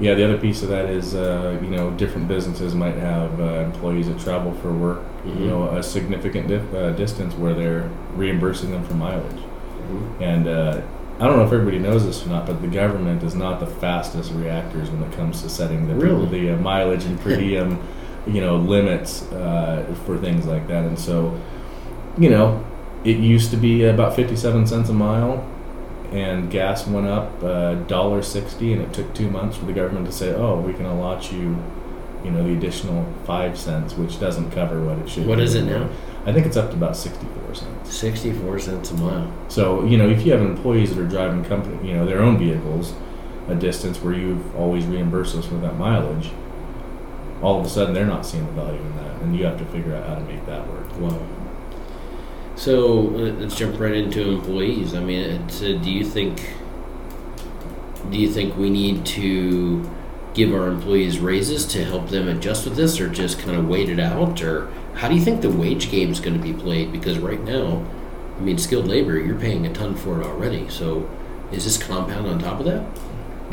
Yeah, 0.00 0.14
the 0.14 0.24
other 0.24 0.38
piece 0.38 0.62
of 0.62 0.68
that 0.68 0.84
is, 0.90 1.14
uh, 1.14 1.58
you 1.62 1.70
know, 1.70 1.90
different 1.92 2.28
businesses 2.28 2.74
might 2.74 2.94
have 2.96 3.40
uh, 3.40 3.44
employees 3.64 4.06
that 4.08 4.20
travel 4.20 4.52
for 4.62 4.72
work, 4.72 5.00
Mhm. 5.24 5.40
you 5.40 5.46
know, 5.48 5.64
a 5.70 5.82
significant 5.82 6.46
dif- 6.48 6.72
uh, 6.74 6.90
distance 6.92 7.34
where 7.34 7.54
they're 7.54 7.88
reimbursing 8.14 8.70
them 8.70 8.84
for 8.84 8.94
mileage. 8.94 9.42
Mhm. 9.90 10.20
And 10.20 10.46
uh, 10.48 10.80
I 11.20 11.26
don't 11.26 11.36
know 11.36 11.44
if 11.44 11.52
everybody 11.52 11.78
knows 11.80 12.04
this 12.06 12.24
or 12.24 12.28
not, 12.28 12.46
but 12.46 12.60
the 12.62 12.68
government 12.68 13.22
is 13.24 13.34
not 13.34 13.58
the 13.60 13.66
fastest 13.66 14.30
reactors 14.32 14.88
when 14.90 15.02
it 15.02 15.12
comes 15.16 15.42
to 15.42 15.48
setting 15.48 15.88
the 15.88 15.94
Really? 15.94 16.26
the 16.28 16.50
uh, 16.54 16.56
mileage 16.58 17.04
and 17.04 17.18
per 17.20 17.36
diem, 17.40 17.78
you 18.26 18.40
know, 18.40 18.56
limits 18.56 19.22
uh, 19.32 19.94
for 20.06 20.16
things 20.18 20.46
like 20.46 20.68
that. 20.68 20.84
And 20.84 20.98
so, 20.98 21.38
you 22.16 22.30
know, 22.30 22.64
it 23.04 23.16
used 23.16 23.50
to 23.50 23.56
be 23.56 23.84
about 23.84 24.14
fifty-seven 24.14 24.66
cents 24.66 24.88
a 24.90 24.92
mile, 24.92 25.44
and 26.12 26.50
gas 26.50 26.86
went 26.86 27.06
up 27.06 27.42
uh, 27.42 27.74
dollar 27.86 28.22
sixty, 28.22 28.72
and 28.72 28.80
it 28.82 28.92
took 28.92 29.12
two 29.14 29.28
months 29.30 29.56
for 29.56 29.64
the 29.66 29.72
government 29.72 30.06
to 30.06 30.12
say, 30.12 30.32
"Oh, 30.34 30.60
we 30.60 30.72
can 30.72 30.84
allot 30.86 31.32
you." 31.32 31.56
You 32.24 32.32
know 32.32 32.42
the 32.42 32.52
additional 32.52 33.06
five 33.24 33.56
cents, 33.56 33.94
which 33.94 34.18
doesn't 34.18 34.50
cover 34.50 34.84
what 34.84 34.98
it 34.98 35.08
should. 35.08 35.26
What 35.26 35.38
be. 35.38 35.44
is 35.44 35.54
it 35.54 35.62
now? 35.64 35.88
I 36.26 36.32
think 36.32 36.46
it's 36.46 36.56
up 36.56 36.70
to 36.70 36.76
about 36.76 36.96
sixty-four 36.96 37.54
cents. 37.54 37.94
64 37.94 38.58
cents 38.58 38.90
a 38.90 38.94
mile. 38.94 39.32
So, 39.48 39.84
you 39.84 39.96
know, 39.96 40.08
if 40.08 40.26
you 40.26 40.32
have 40.32 40.42
employees 40.42 40.94
that 40.94 41.02
are 41.02 41.08
driving 41.08 41.44
company, 41.44 41.88
you 41.88 41.94
know, 41.94 42.04
their 42.04 42.20
own 42.20 42.38
vehicles 42.38 42.94
a 43.48 43.54
distance 43.54 44.00
where 44.02 44.12
you've 44.12 44.54
always 44.54 44.84
reimbursed 44.84 45.34
us 45.34 45.46
for 45.46 45.54
that 45.54 45.76
mileage, 45.76 46.30
all 47.42 47.58
of 47.58 47.66
a 47.66 47.68
sudden 47.68 47.94
they're 47.94 48.06
not 48.06 48.26
seeing 48.26 48.44
the 48.46 48.52
value 48.52 48.80
in 48.80 48.96
that, 48.96 49.22
and 49.22 49.36
you 49.36 49.44
have 49.44 49.58
to 49.58 49.64
figure 49.66 49.94
out 49.94 50.06
how 50.06 50.14
to 50.16 50.20
make 50.20 50.44
that 50.46 50.66
work. 50.68 50.98
Wow. 50.98 51.18
So 52.56 53.08
uh, 53.08 53.32
let's 53.38 53.56
jump 53.56 53.78
right 53.78 53.94
into 53.94 54.32
employees. 54.32 54.94
I 54.94 55.00
mean, 55.00 55.20
it's, 55.20 55.62
uh, 55.62 55.78
do 55.82 55.90
you 55.90 56.04
think 56.04 56.54
do 58.10 58.18
you 58.18 58.30
think 58.30 58.56
we 58.56 58.70
need 58.70 59.04
to 59.04 59.88
give 60.34 60.52
our 60.52 60.68
employees 60.68 61.18
raises 61.18 61.66
to 61.66 61.84
help 61.84 62.08
them 62.08 62.28
adjust 62.28 62.64
with 62.64 62.76
this, 62.76 63.00
or 63.00 63.08
just 63.08 63.38
kind 63.38 63.56
of 63.56 63.68
wait 63.68 63.88
it 63.88 64.00
out, 64.00 64.42
or 64.42 64.70
how 64.98 65.08
do 65.08 65.14
you 65.14 65.20
think 65.20 65.42
the 65.42 65.50
wage 65.50 65.92
game 65.92 66.10
is 66.10 66.18
going 66.18 66.36
to 66.36 66.42
be 66.42 66.52
played? 66.52 66.90
Because 66.90 67.20
right 67.20 67.40
now, 67.44 67.86
I 68.36 68.40
mean, 68.40 68.58
skilled 68.58 68.88
labor, 68.88 69.16
you're 69.16 69.38
paying 69.38 69.64
a 69.64 69.72
ton 69.72 69.94
for 69.94 70.20
it 70.20 70.26
already. 70.26 70.68
So 70.68 71.08
is 71.52 71.64
this 71.64 71.80
compound 71.80 72.26
on 72.26 72.40
top 72.40 72.58
of 72.58 72.66
that? 72.66 72.84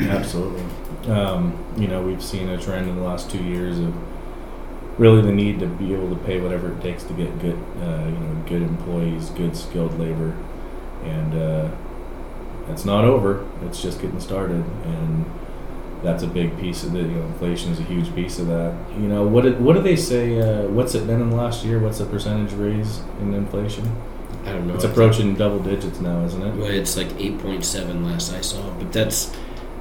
Absolutely. 0.00 0.64
Um, 1.08 1.56
you 1.76 1.86
know, 1.86 2.02
we've 2.02 2.22
seen 2.22 2.48
a 2.48 2.60
trend 2.60 2.88
in 2.88 2.96
the 2.96 3.02
last 3.02 3.30
two 3.30 3.42
years 3.42 3.78
of 3.78 3.94
really 4.98 5.22
the 5.22 5.30
need 5.30 5.60
to 5.60 5.66
be 5.66 5.94
able 5.94 6.10
to 6.10 6.16
pay 6.24 6.40
whatever 6.40 6.72
it 6.72 6.80
takes 6.82 7.04
to 7.04 7.12
get 7.12 7.38
good, 7.38 7.58
uh, 7.80 8.06
you 8.06 8.18
know, 8.18 8.44
good 8.48 8.62
employees, 8.62 9.30
good 9.30 9.56
skilled 9.56 9.96
labor, 10.00 10.36
and 11.04 11.32
uh, 11.32 11.70
it's 12.70 12.84
not 12.84 13.04
over. 13.04 13.46
It's 13.62 13.80
just 13.80 14.00
getting 14.00 14.18
started, 14.18 14.64
and 14.84 15.24
that's 16.02 16.22
a 16.22 16.26
big 16.26 16.58
piece 16.60 16.84
of 16.84 16.92
the 16.92 17.00
you 17.00 17.06
know, 17.06 17.22
inflation 17.26 17.72
is 17.72 17.80
a 17.80 17.82
huge 17.84 18.14
piece 18.14 18.38
of 18.38 18.46
that. 18.48 18.74
You 18.92 19.08
know, 19.08 19.26
what 19.26 19.44
did, 19.44 19.60
what 19.60 19.74
do 19.74 19.82
they 19.82 19.96
say? 19.96 20.38
Uh, 20.40 20.66
what's 20.68 20.94
it 20.94 21.06
been 21.06 21.20
in 21.20 21.30
the 21.30 21.36
last 21.36 21.64
year? 21.64 21.78
What's 21.78 21.98
the 21.98 22.06
percentage 22.06 22.52
raise 22.52 23.00
in 23.20 23.32
inflation? 23.34 23.90
I 24.44 24.52
don't 24.52 24.66
know. 24.68 24.74
It's 24.74 24.84
approaching 24.84 25.34
double 25.34 25.58
digits 25.58 25.98
now, 26.00 26.24
isn't 26.24 26.40
it? 26.42 26.54
Well, 26.56 26.70
it's 26.70 26.96
like 26.96 27.08
8.7 27.08 28.04
last 28.04 28.32
I 28.32 28.40
saw, 28.42 28.70
but 28.74 28.92
that's 28.92 29.34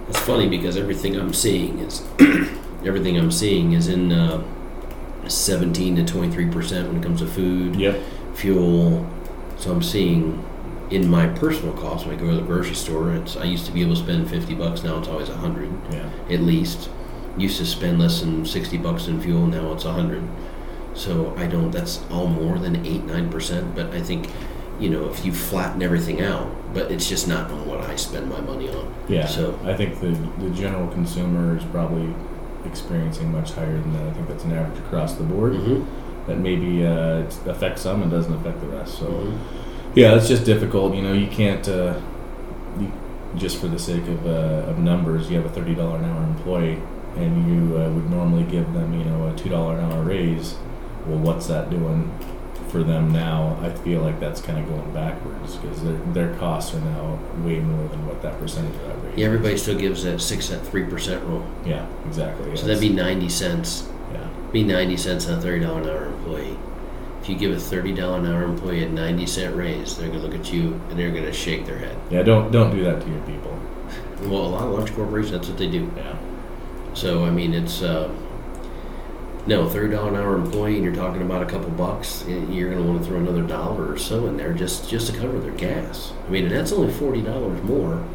that's 0.07 0.19
funny 0.19 0.47
because 0.47 0.77
everything 0.77 1.15
I'm 1.19 1.33
seeing 1.33 1.79
is 1.79 2.03
everything 2.85 3.17
I'm 3.17 3.31
seeing 3.31 3.73
is 3.73 3.87
in 3.87 4.11
uh, 4.11 4.43
17 5.27 5.95
to 5.97 6.05
23 6.05 6.49
percent 6.49 6.87
when 6.87 6.97
it 6.97 7.03
comes 7.03 7.21
to 7.21 7.27
food, 7.27 7.75
Yep. 7.75 8.01
fuel. 8.35 9.07
So 9.57 9.71
I'm 9.71 9.81
seeing 9.83 10.43
in 10.95 11.09
my 11.09 11.27
personal 11.27 11.73
costs 11.73 12.07
when 12.07 12.15
I 12.15 12.19
go 12.19 12.29
to 12.29 12.35
the 12.37 12.41
grocery 12.41 12.73
store. 12.75 13.13
It's 13.13 13.35
I 13.35 13.43
used 13.43 13.65
to 13.65 13.71
be 13.73 13.81
able 13.81 13.95
to 13.95 14.01
spend 14.01 14.29
50 14.29 14.55
bucks, 14.55 14.81
now 14.83 14.97
it's 14.97 15.09
always 15.09 15.27
a 15.29 15.33
100 15.33 15.69
Yeah. 15.91 16.09
at 16.29 16.39
least. 16.41 16.89
Used 17.37 17.57
to 17.57 17.65
spend 17.65 17.99
less 17.99 18.21
than 18.21 18.45
60 18.45 18.77
bucks 18.77 19.07
in 19.07 19.19
fuel, 19.19 19.45
now 19.45 19.73
it's 19.73 19.83
a 19.83 19.89
100. 19.89 20.23
So 20.93 21.33
I 21.37 21.47
don't. 21.47 21.71
That's 21.71 21.99
all 22.09 22.27
more 22.27 22.57
than 22.57 22.85
eight 22.85 23.03
nine 23.03 23.29
percent. 23.29 23.75
But 23.75 23.93
I 23.93 24.01
think, 24.01 24.29
you 24.79 24.89
know, 24.89 25.09
if 25.09 25.25
you 25.25 25.33
flatten 25.33 25.83
everything 25.83 26.21
out, 26.21 26.47
but 26.73 26.89
it's 26.89 27.09
just 27.09 27.27
not 27.27 27.51
on 27.51 27.67
what 27.67 27.81
I 27.81 27.97
spend 27.97 28.29
my 28.29 28.39
money 28.39 28.69
on. 28.69 28.93
Yeah. 29.09 29.25
So 29.27 29.59
I 29.65 29.73
think 29.73 29.99
the 29.99 30.11
the 30.39 30.49
general 30.51 30.87
consumer 30.87 31.57
is 31.57 31.65
probably 31.65 32.13
experiencing 32.65 33.29
much 33.33 33.51
higher 33.51 33.77
than 33.77 33.91
that. 33.95 34.07
I 34.07 34.11
think 34.13 34.27
that's 34.29 34.45
an 34.45 34.53
average 34.53 34.79
across 34.79 35.15
the 35.15 35.25
board. 35.25 35.51
Mhm. 35.53 35.85
That 36.27 36.37
maybe 36.37 36.85
uh, 36.85 37.23
affects 37.45 37.81
some 37.81 38.01
and 38.01 38.09
doesn't 38.09 38.33
affect 38.33 38.61
the 38.61 38.67
rest. 38.67 38.97
So 38.97 39.05
Mhm. 39.07 39.33
Yeah, 39.95 40.15
it's 40.15 40.27
just 40.27 40.45
difficult. 40.45 40.93
You 40.95 41.01
know, 41.01 41.13
you 41.13 41.27
can't 41.27 41.67
uh, 41.67 41.99
you, 42.79 42.91
just 43.35 43.59
for 43.59 43.67
the 43.67 43.79
sake 43.79 44.07
of 44.07 44.25
uh, 44.25 44.69
of 44.69 44.79
numbers. 44.79 45.29
You 45.29 45.37
have 45.37 45.45
a 45.45 45.49
thirty 45.49 45.75
dollar 45.75 45.97
an 45.97 46.05
hour 46.05 46.23
employee, 46.23 46.81
and 47.15 47.47
you 47.47 47.77
uh, 47.77 47.89
would 47.89 48.09
normally 48.09 48.43
give 48.43 48.71
them 48.73 48.97
you 48.97 49.05
know 49.05 49.27
a 49.27 49.35
two 49.37 49.49
dollar 49.49 49.77
an 49.77 49.91
hour 49.91 50.03
raise. 50.03 50.55
Well, 51.05 51.19
what's 51.19 51.47
that 51.47 51.69
doing? 51.69 52.11
For 52.69 52.83
them 52.83 53.13
now, 53.13 53.57
I 53.61 53.69
feel 53.69 54.01
like 54.01 54.19
that's 54.19 54.41
kind 54.41 54.57
of 54.59 54.67
going 54.67 54.91
backwards 54.93 55.55
because 55.55 55.81
their 55.83 55.93
their 56.13 56.35
costs 56.37 56.73
are 56.75 56.81
now 56.81 57.17
way 57.37 57.59
more 57.59 57.87
than 57.87 58.05
what 58.05 58.21
that 58.21 58.37
percentage 58.39 58.75
of 58.75 58.81
that 58.87 59.03
raise. 59.03 59.17
yeah, 59.17 59.25
everybody 59.27 59.55
still 59.55 59.77
gives 59.77 60.03
that 60.03 60.19
six 60.19 60.51
at 60.51 60.65
three 60.65 60.83
percent 60.83 61.23
rule. 61.23 61.45
Yeah, 61.63 61.87
exactly. 62.05 62.53
So 62.57 62.65
that'd 62.65 62.81
be 62.81 62.89
90 62.89 63.29
cents. 63.29 63.87
yeah, 64.11 64.27
Be 64.51 64.63
90 64.63 64.97
cents 64.97 65.27
on 65.27 65.37
a 65.37 65.41
30 65.41 65.63
dollar 65.63 65.81
an 65.83 65.89
hour 65.89 66.05
employee. 66.07 66.57
If 67.25 67.29
you 67.29 67.35
give 67.37 67.57
a 67.57 67.59
30 67.59 67.93
dollar 67.95 68.19
an 68.19 68.27
hour 68.27 68.43
employee 68.43 68.83
a 68.83 68.89
90 68.89 69.25
cent 69.25 69.55
raise, 69.55 69.97
they're 69.97 70.09
gonna 70.09 70.19
look 70.21 70.35
at 70.35 70.53
you 70.53 70.79
and 70.91 70.99
they're 70.99 71.09
gonna 71.09 71.33
shake 71.33 71.65
their 71.65 71.79
head. 71.79 71.97
yeah. 72.11 72.21
Don't 72.21 72.51
don't 72.51 72.69
do 72.69 72.83
that 72.83 73.01
to 73.01 73.09
your 73.09 73.21
people. 73.21 73.59
Well, 74.21 74.45
a 74.45 74.49
lot 74.49 74.63
of 74.67 74.73
large 74.73 74.93
corporations, 74.93 75.31
that's 75.31 75.47
what 75.47 75.57
they 75.57 75.67
do. 75.67 75.91
Yeah, 75.97 76.15
So 76.93 77.25
I 77.25 77.31
mean, 77.31 77.55
it's 77.55 77.81
uh, 77.81 78.13
no 79.47 79.67
thirty 79.67 79.91
dollar 79.95 80.09
an 80.09 80.15
hour 80.17 80.35
employee, 80.35 80.75
and 80.75 80.83
you're 80.83 80.93
talking 80.93 81.23
about 81.23 81.41
a 81.41 81.47
couple 81.47 81.71
bucks. 81.71 82.23
You're 82.27 82.69
going 82.71 82.83
to 82.83 82.87
want 82.87 83.01
to 83.01 83.07
throw 83.07 83.17
another 83.17 83.41
dollar 83.41 83.91
or 83.91 83.97
so 83.97 84.27
in 84.27 84.37
there 84.37 84.53
just 84.53 84.87
just 84.87 85.11
to 85.11 85.19
cover 85.19 85.39
their 85.39 85.51
gas. 85.51 86.13
I 86.27 86.29
mean, 86.29 86.43
and 86.45 86.51
that's 86.55 86.71
only 86.71 86.93
forty 86.93 87.23
dollars 87.23 87.61
more. 87.63 88.05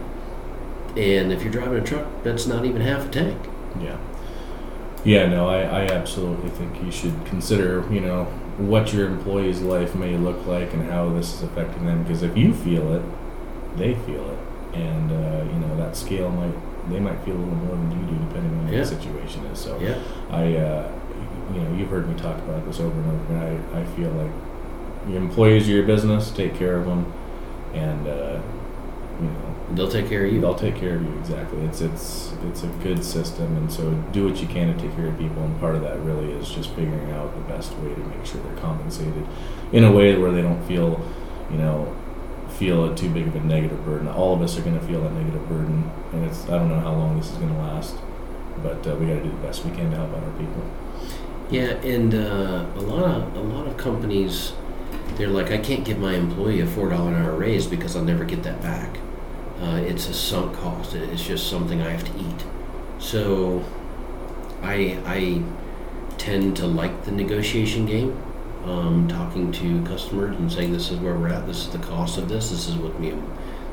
And 0.96 1.32
if 1.32 1.42
you're 1.42 1.52
driving 1.52 1.78
a 1.78 1.84
truck, 1.84 2.06
that's 2.22 2.46
not 2.46 2.64
even 2.64 2.80
half 2.80 3.06
a 3.06 3.08
tank. 3.10 3.38
yeah, 3.80 3.96
yeah. 5.04 5.26
No, 5.26 5.48
I 5.48 5.62
I 5.62 5.86
absolutely 5.86 6.50
think 6.50 6.80
you 6.82 6.92
should 6.92 7.24
consider 7.26 7.84
you 7.92 8.00
know 8.00 8.26
what 8.60 8.92
your 8.92 9.06
employee's 9.06 9.62
life 9.62 9.94
may 9.94 10.16
look 10.16 10.46
like 10.46 10.72
and 10.74 10.90
how 10.90 11.08
this 11.10 11.34
is 11.34 11.42
affecting 11.42 11.86
them 11.86 12.02
because 12.02 12.22
if 12.22 12.36
you 12.36 12.52
feel 12.54 12.92
it, 12.94 13.02
they 13.76 13.94
feel 13.94 14.28
it, 14.30 14.38
and 14.76 15.10
uh, 15.10 15.44
you 15.52 15.58
know 15.60 15.76
that 15.76 15.96
scale 15.96 16.30
might 16.30 16.54
they 16.90 16.98
might 17.00 17.18
feel 17.24 17.34
a 17.36 17.38
little 17.38 17.54
more 17.54 17.76
than 17.76 17.90
you 17.92 18.06
do 18.18 18.24
depending 18.26 18.52
on 18.58 18.64
what 18.64 18.72
Yeah. 18.74 18.80
the 18.80 18.86
situation 18.86 19.44
is. 19.46 19.58
So 19.58 19.78
Yeah. 19.80 19.98
I, 20.30 20.56
uh, 20.56 20.88
you 21.54 21.60
know, 21.60 21.72
you've 21.76 21.88
heard 21.90 22.08
me 22.08 22.14
talk 22.16 22.36
about 22.38 22.64
this 22.66 22.80
over 22.80 22.98
and 23.00 23.10
over, 23.10 23.34
and 23.34 23.60
I, 23.74 23.80
I 23.80 23.84
feel 23.96 24.10
like 24.10 24.30
your 25.08 25.18
employees 25.18 25.68
are 25.68 25.72
your 25.72 25.84
business, 25.84 26.30
take 26.30 26.54
care 26.54 26.76
of 26.76 26.86
them, 26.86 27.12
and, 27.74 28.06
uh, 28.08 28.40
you 29.20 29.26
know, 29.26 29.54
They'll 29.72 29.90
take 29.90 30.08
care 30.08 30.24
of 30.26 30.32
you. 30.32 30.40
they'll 30.40 30.54
take 30.54 30.76
care 30.76 30.96
of 30.96 31.02
you 31.02 31.16
exactly. 31.18 31.62
It's 31.64 31.80
it's 31.80 32.32
it's 32.48 32.62
a 32.64 32.66
good 32.82 33.04
system, 33.04 33.56
and 33.56 33.70
so 33.72 33.92
do 34.12 34.28
what 34.28 34.40
you 34.40 34.48
can 34.48 34.74
to 34.74 34.80
take 34.82 34.94
care 34.96 35.06
of 35.06 35.18
people. 35.18 35.42
And 35.44 35.58
part 35.60 35.76
of 35.76 35.82
that 35.82 35.98
really 36.00 36.32
is 36.32 36.50
just 36.50 36.70
figuring 36.70 37.10
out 37.12 37.34
the 37.34 37.52
best 37.52 37.72
way 37.78 37.94
to 37.94 38.00
make 38.00 38.26
sure 38.26 38.40
they're 38.42 38.56
compensated 38.56 39.26
in 39.72 39.84
a 39.84 39.92
way 39.92 40.16
where 40.16 40.32
they 40.32 40.42
don't 40.42 40.62
feel, 40.66 41.00
you 41.50 41.58
know, 41.58 41.94
feel 42.48 42.92
a 42.92 42.96
too 42.96 43.08
big 43.10 43.28
of 43.28 43.36
a 43.36 43.40
negative 43.40 43.84
burden. 43.84 44.08
All 44.08 44.34
of 44.34 44.42
us 44.42 44.58
are 44.58 44.62
going 44.62 44.78
to 44.78 44.84
feel 44.86 45.02
that 45.02 45.12
negative 45.12 45.48
burden, 45.48 45.90
and 46.12 46.24
it's 46.24 46.44
I 46.46 46.58
don't 46.58 46.68
know 46.68 46.80
how 46.80 46.92
long 46.92 47.16
this 47.16 47.30
is 47.30 47.36
going 47.38 47.54
to 47.54 47.60
last, 47.60 47.96
but 48.62 48.84
uh, 48.86 48.96
we 48.96 49.06
got 49.06 49.14
to 49.14 49.22
do 49.22 49.30
the 49.30 49.36
best 49.36 49.64
we 49.64 49.70
can 49.70 49.90
to 49.90 49.96
help 49.96 50.10
out 50.10 50.24
our 50.24 50.30
people. 50.32 50.62
Yeah, 51.50 51.70
and 51.82 52.14
uh, 52.14 52.66
a 52.76 52.80
lot 52.80 53.04
of 53.04 53.36
a 53.36 53.40
lot 53.40 53.66
of 53.66 53.76
companies, 53.76 54.52
they're 55.16 55.28
like, 55.28 55.50
I 55.50 55.58
can't 55.58 55.84
give 55.84 55.98
my 55.98 56.14
employee 56.14 56.60
a 56.60 56.66
four 56.66 56.88
dollar 56.88 57.12
an 57.12 57.22
hour 57.22 57.36
raise 57.36 57.66
because 57.66 57.94
I'll 57.96 58.04
never 58.04 58.24
get 58.24 58.42
that 58.42 58.60
back. 58.62 58.98
Uh, 59.60 59.76
it's 59.86 60.08
a 60.08 60.14
sunk 60.14 60.56
cost. 60.56 60.94
It's 60.94 61.22
just 61.22 61.50
something 61.50 61.82
I 61.82 61.90
have 61.90 62.04
to 62.04 62.18
eat. 62.18 62.44
So, 62.98 63.64
I 64.62 64.98
I 65.04 65.42
tend 66.16 66.56
to 66.58 66.66
like 66.66 67.04
the 67.04 67.12
negotiation 67.12 67.86
game. 67.86 68.16
Um, 68.64 69.08
talking 69.08 69.52
to 69.52 69.82
customers 69.84 70.36
and 70.36 70.52
saying 70.52 70.72
this 70.72 70.90
is 70.90 70.98
where 70.98 71.16
we're 71.16 71.28
at. 71.28 71.46
This 71.46 71.66
is 71.66 71.70
the 71.70 71.78
cost 71.78 72.18
of 72.18 72.28
this. 72.28 72.50
This 72.50 72.68
is 72.68 72.76
what 72.76 73.00
me. 73.00 73.14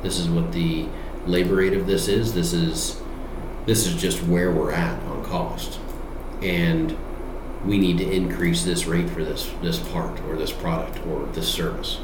This 0.01 0.17
is 0.17 0.29
what 0.29 0.53
the 0.53 0.88
labor 1.25 1.56
rate 1.56 1.74
of 1.74 1.88
this 1.88 2.08
is. 2.08 2.34
This 2.34 2.53
is 2.53 3.01
this 3.65 3.86
is 3.86 3.96
just 4.01 4.24
where 4.24 4.50
we're 4.50 4.72
at 4.72 5.01
on 5.03 5.25
cost, 5.25 5.79
and 6.41 6.98
we 7.65 7.77
need 7.77 7.98
to 7.98 8.10
increase 8.10 8.63
this 8.63 8.86
rate 8.86 9.10
for 9.10 9.24
this 9.25 9.51
this 9.62 9.79
part 9.79 10.20
or 10.22 10.38
this 10.38 10.53
product 10.53 11.06
or 11.06 11.25
this 11.34 11.50
service. 11.50 12.00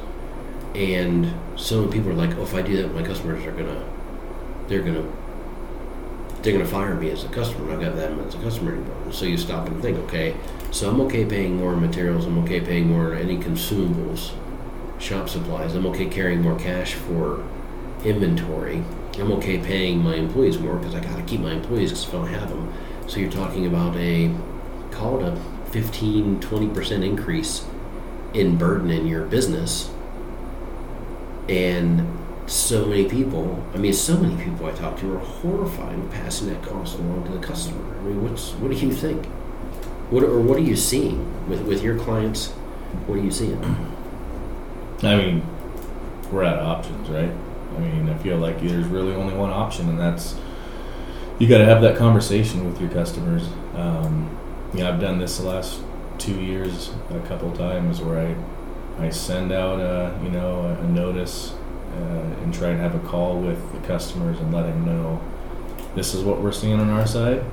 And 0.75 1.33
some 1.55 1.89
people 1.89 2.11
are 2.11 2.15
like, 2.15 2.35
oh, 2.37 2.43
if 2.43 2.53
I 2.55 2.61
do 2.61 2.77
that, 2.81 2.93
my 2.93 3.03
customers 3.03 3.45
are 3.45 3.51
gonna, 3.51 3.83
they're 4.67 4.81
gonna, 4.81 5.07
they're 6.41 6.53
gonna 6.53 6.65
fire 6.65 6.95
me 6.95 7.11
as 7.11 7.23
a 7.23 7.29
customer. 7.29 7.71
I've 7.71 7.79
got 7.79 7.95
them 7.95 8.19
as 8.21 8.33
a 8.33 8.39
customer 8.39 8.73
anymore. 8.73 8.97
And 9.03 9.13
so 9.13 9.25
you 9.25 9.37
stop 9.37 9.67
and 9.67 9.81
think, 9.81 9.97
okay, 9.99 10.35
so 10.71 10.89
I'm 10.89 10.99
okay 11.01 11.25
paying 11.25 11.57
more 11.57 11.75
materials. 11.75 12.25
I'm 12.25 12.39
okay 12.39 12.59
paying 12.59 12.87
more 12.87 13.13
any 13.13 13.37
consumables, 13.37 14.31
shop 14.99 15.29
supplies. 15.29 15.75
I'm 15.75 15.85
okay 15.87 16.07
carrying 16.07 16.41
more 16.41 16.57
cash 16.57 16.95
for 16.95 17.43
inventory. 18.03 18.83
I'm 19.19 19.31
okay 19.33 19.59
paying 19.59 19.99
my 19.99 20.15
employees 20.15 20.57
more 20.57 20.77
because 20.77 20.95
I 20.95 20.99
got 20.99 21.17
to 21.17 21.23
keep 21.23 21.39
my 21.39 21.51
employees 21.51 21.91
because 21.91 22.05
if 22.05 22.09
I 22.09 22.17
don't 22.17 22.27
have 22.27 22.49
them. 22.49 22.73
So 23.07 23.19
you're 23.19 23.31
talking 23.31 23.67
about 23.67 23.95
a 23.95 24.33
call 24.89 25.23
it 25.23 25.27
a 25.27 25.35
15 25.71 26.39
20% 26.39 27.03
increase 27.03 27.65
in 28.33 28.57
burden 28.57 28.89
in 28.89 29.07
your 29.07 29.25
business 29.25 29.92
and 31.49 32.19
so 32.45 32.85
many 32.85 33.07
people 33.07 33.63
i 33.73 33.77
mean 33.77 33.93
so 33.93 34.17
many 34.17 34.41
people 34.43 34.65
i 34.65 34.71
talk 34.71 34.97
to 34.99 35.15
are 35.15 35.19
horrified 35.19 35.97
with 35.97 36.11
passing 36.11 36.49
that 36.49 36.61
cost 36.63 36.97
along 36.99 37.23
to 37.25 37.31
the 37.31 37.39
customer 37.39 37.97
i 37.99 38.01
mean 38.03 38.21
what's 38.21 38.51
what 38.53 38.69
do 38.69 38.77
you 38.77 38.91
think 38.91 39.25
what 40.09 40.23
or 40.23 40.39
what 40.39 40.57
are 40.57 40.61
you 40.61 40.75
seeing 40.75 41.49
with 41.49 41.61
with 41.61 41.81
your 41.81 41.97
clients 41.97 42.49
what 43.07 43.17
are 43.17 43.23
you 43.23 43.31
seeing 43.31 43.57
I 45.03 45.17
mean, 45.17 45.45
we're 46.31 46.45
out 46.45 46.59
of 46.59 46.65
options, 46.67 47.09
right? 47.09 47.29
I 47.75 47.79
mean, 47.79 48.09
I 48.09 48.17
feel 48.19 48.37
like 48.37 48.61
there's 48.61 48.85
really 48.85 49.13
only 49.13 49.33
one 49.33 49.49
option, 49.49 49.89
and 49.89 49.99
that's 49.99 50.35
you 51.39 51.47
got 51.47 51.57
to 51.57 51.65
have 51.65 51.81
that 51.81 51.97
conversation 51.97 52.65
with 52.65 52.79
your 52.79 52.89
customers. 52.89 53.47
Um, 53.75 54.29
you 54.73 54.79
know, 54.79 54.89
I've 54.89 55.01
done 55.01 55.19
this 55.19 55.39
the 55.39 55.47
last 55.47 55.81
two 56.19 56.39
years 56.39 56.91
a 57.09 57.19
couple 57.27 57.51
times 57.51 57.99
where 58.01 58.35
I 58.99 59.05
I 59.05 59.09
send 59.09 59.51
out 59.51 59.79
a 59.79 60.17
you 60.23 60.29
know 60.29 60.52
notice 61.13 61.53
uh, 61.97 62.41
and 62.43 62.53
try 62.53 62.69
and 62.69 62.79
have 62.79 62.95
a 62.95 62.99
call 63.07 63.39
with 63.39 63.59
the 63.73 63.87
customers 63.87 64.39
and 64.39 64.53
let 64.53 64.63
them 64.63 64.85
know 64.85 65.21
this 65.95 66.13
is 66.13 66.23
what 66.23 66.41
we're 66.41 66.51
seeing 66.51 66.79
on 66.79 66.89
our 66.89 67.05
side, 67.05 67.43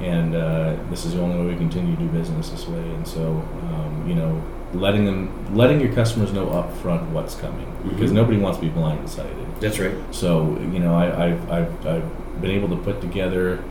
and 0.00 0.34
uh, 0.34 0.74
this 0.90 1.04
is 1.04 1.12
the 1.14 1.20
only 1.20 1.36
way 1.38 1.52
we 1.52 1.56
continue 1.56 1.94
to 1.94 2.00
do 2.02 2.08
business 2.08 2.48
this 2.50 2.66
way. 2.66 2.78
And 2.96 3.06
so, 3.06 3.22
um, 3.70 4.04
you 4.08 4.14
know, 4.14 4.42
letting 4.72 5.04
them 5.04 5.20
letting 5.54 5.78
your 5.80 5.92
customers 5.92 6.32
know 6.32 6.48
up 6.50 6.74
front 6.78 7.02
what's 7.10 7.34
coming 7.34 7.66
because 7.88 8.10
Mhm. 8.10 8.14
nobody 8.14 8.38
wants 8.38 8.58
to 8.58 8.64
be 8.64 8.70
blindsided. 8.80 9.46
that's 9.60 9.78
right 9.78 9.94
So 10.10 10.58
you 10.72 10.80
know, 10.80 10.94
I, 10.94 11.06
I've, 11.26 11.50
I've, 11.50 11.86
I've 11.86 12.40
been 12.42 12.50
able 12.50 12.68
to 12.70 12.76
put 12.76 13.00
together, 13.00 13.62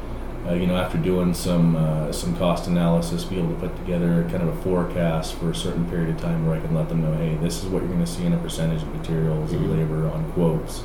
uh, 0.47 0.53
you 0.53 0.67
know, 0.67 0.75
after 0.75 0.97
doing 0.97 1.34
some 1.34 1.75
uh, 1.75 2.12
some 2.12 2.36
cost 2.38 2.67
analysis, 2.67 3.23
be 3.23 3.38
able 3.39 3.49
to 3.49 3.60
put 3.60 3.75
together 3.77 4.23
kind 4.29 4.43
of 4.43 4.49
a 4.49 4.62
forecast 4.62 5.34
for 5.36 5.49
a 5.51 5.55
certain 5.55 5.86
period 5.89 6.10
of 6.10 6.21
time 6.21 6.45
where 6.45 6.55
I 6.58 6.60
can 6.62 6.73
let 6.75 6.88
them 6.89 7.01
know, 7.01 7.13
hey, 7.13 7.36
this 7.41 7.63
is 7.63 7.65
what 7.69 7.81
you're 7.81 7.91
going 7.91 8.03
to 8.05 8.12
see 8.12 8.23
in 8.25 8.34
a 8.34 8.38
percentage 8.38 8.81
of 8.84 8.93
materials 8.95 9.51
Mhm. 9.51 9.55
and 9.58 9.71
labor 9.77 10.10
on 10.10 10.23
quotes, 10.34 10.84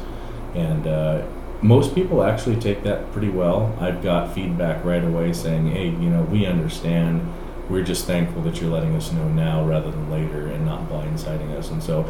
and 0.55 0.87
uh, 0.87 1.23
most 1.63 1.95
people 1.95 2.23
actually 2.23 2.57
take 2.57 2.83
that 2.85 3.13
pretty 3.13 3.29
well. 3.29 3.75
I've 3.81 4.03
got 4.03 4.33
feedback 4.35 4.83
right 4.85 5.05
away 5.05 5.33
saying, 5.35 5.67
hey, 5.67 5.89
you 5.89 6.09
know, 6.09 6.23
we 6.23 6.47
understand. 6.47 7.21
We're 7.69 7.85
just 7.85 8.07
thankful 8.07 8.43
that 8.43 8.61
you're 8.61 8.71
letting 8.71 8.97
us 8.97 9.13
know 9.13 9.29
now 9.29 9.63
rather 9.65 9.91
than 9.93 10.11
later 10.11 10.47
and 10.49 10.65
not 10.67 10.89
blindsiding 10.89 11.57
us. 11.57 11.71
And 11.71 11.81
so, 11.83 12.05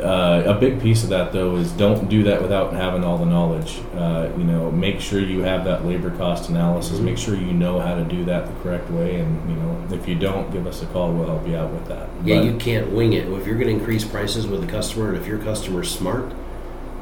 uh, 0.00 0.42
a 0.46 0.54
big 0.54 0.80
piece 0.80 1.02
of 1.02 1.10
that 1.10 1.32
though 1.32 1.56
is 1.56 1.72
don't 1.72 2.08
do 2.08 2.22
that 2.24 2.40
without 2.42 2.72
having 2.72 3.04
all 3.04 3.18
the 3.18 3.24
knowledge. 3.26 3.80
Uh, 3.94 4.28
you 4.36 4.44
know, 4.44 4.70
make 4.70 5.00
sure 5.00 5.20
you 5.20 5.40
have 5.42 5.64
that 5.64 5.84
labor 5.84 6.10
cost 6.10 6.48
analysis. 6.50 6.98
Mhm. 6.98 7.04
Make 7.04 7.18
sure 7.18 7.34
you 7.36 7.52
know 7.52 7.78
how 7.80 7.94
to 7.94 8.04
do 8.04 8.24
that 8.26 8.46
the 8.46 8.52
correct 8.62 8.90
way. 8.90 9.16
And 9.20 9.50
you 9.50 9.56
know, 9.56 9.76
if 9.90 10.06
you 10.08 10.14
don't, 10.14 10.50
give 10.52 10.66
us 10.66 10.82
a 10.82 10.86
call. 10.86 11.12
We'll 11.12 11.26
help 11.26 11.46
you 11.48 11.56
out 11.56 11.70
with 11.72 11.86
that. 11.88 12.08
yeah 12.24 12.36
But- 12.36 12.44
you 12.44 12.52
can't 12.54 12.92
wing 12.92 13.12
it 13.12 13.26
if 13.28 13.46
you're 13.46 13.56
going 13.56 13.68
to 13.68 13.74
increase 13.74 14.04
prices 14.04 14.46
with 14.46 14.60
the 14.60 14.66
customer 14.66 15.08
and 15.08 15.16
if 15.16 15.26
your 15.26 15.38
customer's 15.38 15.90
smart 15.90 16.32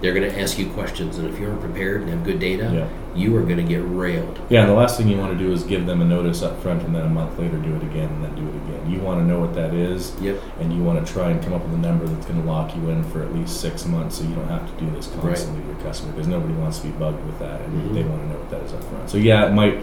they're 0.07 0.15
going 0.15 0.31
to 0.33 0.41
ask 0.41 0.57
you 0.57 0.67
questions 0.71 1.19
and 1.19 1.27
if 1.29 1.37
you're 1.41 1.51
not 1.51 1.61
prepared 1.61 2.01
and 2.01 2.11
have 2.11 2.23
good 2.23 2.39
data 2.39 2.71
Yeah. 2.73 2.89
you 3.21 3.37
are 3.37 3.43
going 3.43 3.57
to 3.57 3.65
get 3.65 3.79
railed 3.85 4.39
Yeah, 4.49 4.61
and 4.61 4.71
the 4.71 4.75
last 4.75 4.97
thing 4.97 5.09
you 5.09 5.17
want 5.19 5.37
to 5.37 5.45
do 5.45 5.51
is 5.53 5.65
give 5.65 5.85
them 5.85 6.01
a 6.01 6.05
notice 6.05 6.43
up 6.43 6.63
front 6.63 6.83
and 6.85 6.95
then 6.95 7.05
a 7.07 7.09
month 7.09 7.37
later 7.41 7.59
do 7.59 7.75
it 7.75 7.83
again 7.83 8.09
and 8.09 8.23
then 8.25 8.35
do 8.37 8.43
it 8.43 8.55
again. 8.55 8.89
You 8.89 9.01
want 9.01 9.19
to 9.21 9.27
know 9.27 9.41
what 9.41 9.53
that 9.57 9.75
is 9.75 10.15
yep 10.21 10.41
and 10.61 10.73
you 10.73 10.85
want 10.85 11.05
to 11.05 11.13
try 11.13 11.31
and 11.31 11.43
come 11.43 11.55
up 11.55 11.63
with 11.65 11.75
a 11.75 11.79
number 11.79 12.07
that's 12.07 12.25
going 12.27 12.41
to 12.41 12.47
lock 12.49 12.77
you 12.77 12.89
in 12.91 13.03
for 13.11 13.21
at 13.25 13.35
least 13.35 13.61
six 13.61 13.85
months 13.85 14.19
so 14.19 14.23
you 14.25 14.35
don't 14.37 14.47
have 14.49 14.65
to 14.73 14.85
do 14.85 14.89
this 14.93 15.09
Right. 15.09 15.23
constantly 15.23 15.63
with 15.65 15.77
your 15.77 15.85
customer 15.87 16.13
because 16.13 16.29
nobody 16.29 16.55
wants 16.55 16.79
to 16.79 16.87
be 16.87 16.93
bugged 16.93 17.25
with 17.27 17.39
that 17.41 17.63
and 17.63 17.91
Mhm. 17.91 17.95
they 17.95 18.03
want 18.05 18.23
to 18.23 18.29
know 18.29 18.37
what 18.39 18.51
that 18.51 18.63
is 18.63 18.73
up 18.75 18.85
front. 18.85 19.11
So 19.11 19.19
yeah, 19.19 19.47
it 19.49 19.53
might 19.53 19.79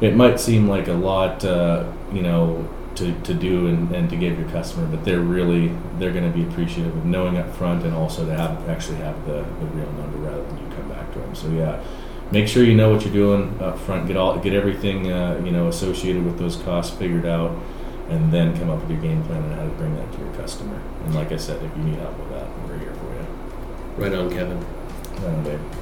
it 0.00 0.16
might 0.16 0.40
seem 0.40 0.66
like 0.68 0.88
a 0.88 0.92
lot, 0.94 1.44
uh, 1.44 1.84
you 2.12 2.22
know, 2.22 2.64
to, 2.96 3.18
to 3.22 3.34
do 3.34 3.66
and, 3.66 3.94
and 3.94 4.10
to 4.10 4.16
give 4.16 4.38
your 4.38 4.48
customer, 4.50 4.86
but 4.86 5.04
they're 5.04 5.20
really 5.20 5.72
they're 5.98 6.12
going 6.12 6.30
to 6.30 6.36
be 6.36 6.44
appreciative 6.44 6.96
of 6.96 7.04
knowing 7.04 7.36
up 7.38 7.54
front 7.54 7.84
and 7.84 7.94
also 7.94 8.24
to 8.26 8.34
have 8.34 8.68
actually 8.68 8.96
have 8.98 9.24
the, 9.26 9.42
the 9.60 9.66
real 9.66 9.90
number 9.92 10.18
rather 10.18 10.44
than 10.44 10.58
you 10.58 10.76
come 10.76 10.88
back 10.88 11.12
to 11.12 11.18
them. 11.18 11.34
So 11.34 11.48
yeah, 11.50 11.82
make 12.30 12.48
sure 12.48 12.64
you 12.64 12.74
know 12.74 12.90
what 12.90 13.04
you're 13.04 13.14
doing 13.14 13.60
up 13.60 13.78
front. 13.78 14.06
Get 14.06 14.16
all 14.16 14.38
get 14.38 14.52
everything 14.52 15.10
uh, 15.10 15.40
you 15.44 15.50
know 15.50 15.68
associated 15.68 16.24
with 16.24 16.38
those 16.38 16.56
costs 16.56 16.96
figured 16.96 17.26
out, 17.26 17.56
and 18.08 18.32
then 18.32 18.56
come 18.58 18.70
up 18.70 18.80
with 18.80 18.90
your 18.90 19.00
game 19.00 19.22
plan 19.24 19.42
on 19.42 19.52
how 19.52 19.64
to 19.64 19.70
bring 19.70 19.94
that 19.96 20.12
to 20.12 20.18
your 20.18 20.32
customer. 20.34 20.80
And 21.04 21.14
like 21.14 21.32
I 21.32 21.36
said, 21.36 21.62
if 21.62 21.76
you 21.76 21.82
need 21.84 21.98
help 21.98 22.18
with 22.18 22.30
that, 22.30 22.48
we're 22.68 22.78
here 22.78 22.94
for 22.94 23.14
you. 23.14 24.04
right 24.04 24.14
on 24.14 24.30
kevin 24.30 24.58
Right 24.58 25.24
on, 25.24 25.44
babe. 25.44 25.81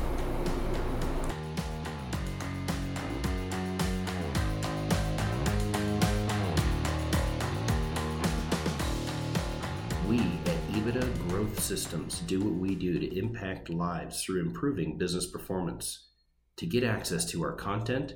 Systems 11.71 12.19
do 12.27 12.41
what 12.41 12.55
we 12.55 12.75
do 12.75 12.99
to 12.99 13.17
impact 13.17 13.71
lives 13.71 14.25
through 14.25 14.41
improving 14.41 14.99
business 14.99 15.25
performance. 15.25 16.09
To 16.57 16.67
get 16.67 16.83
access 16.83 17.25
to 17.27 17.45
our 17.45 17.53
content 17.53 18.15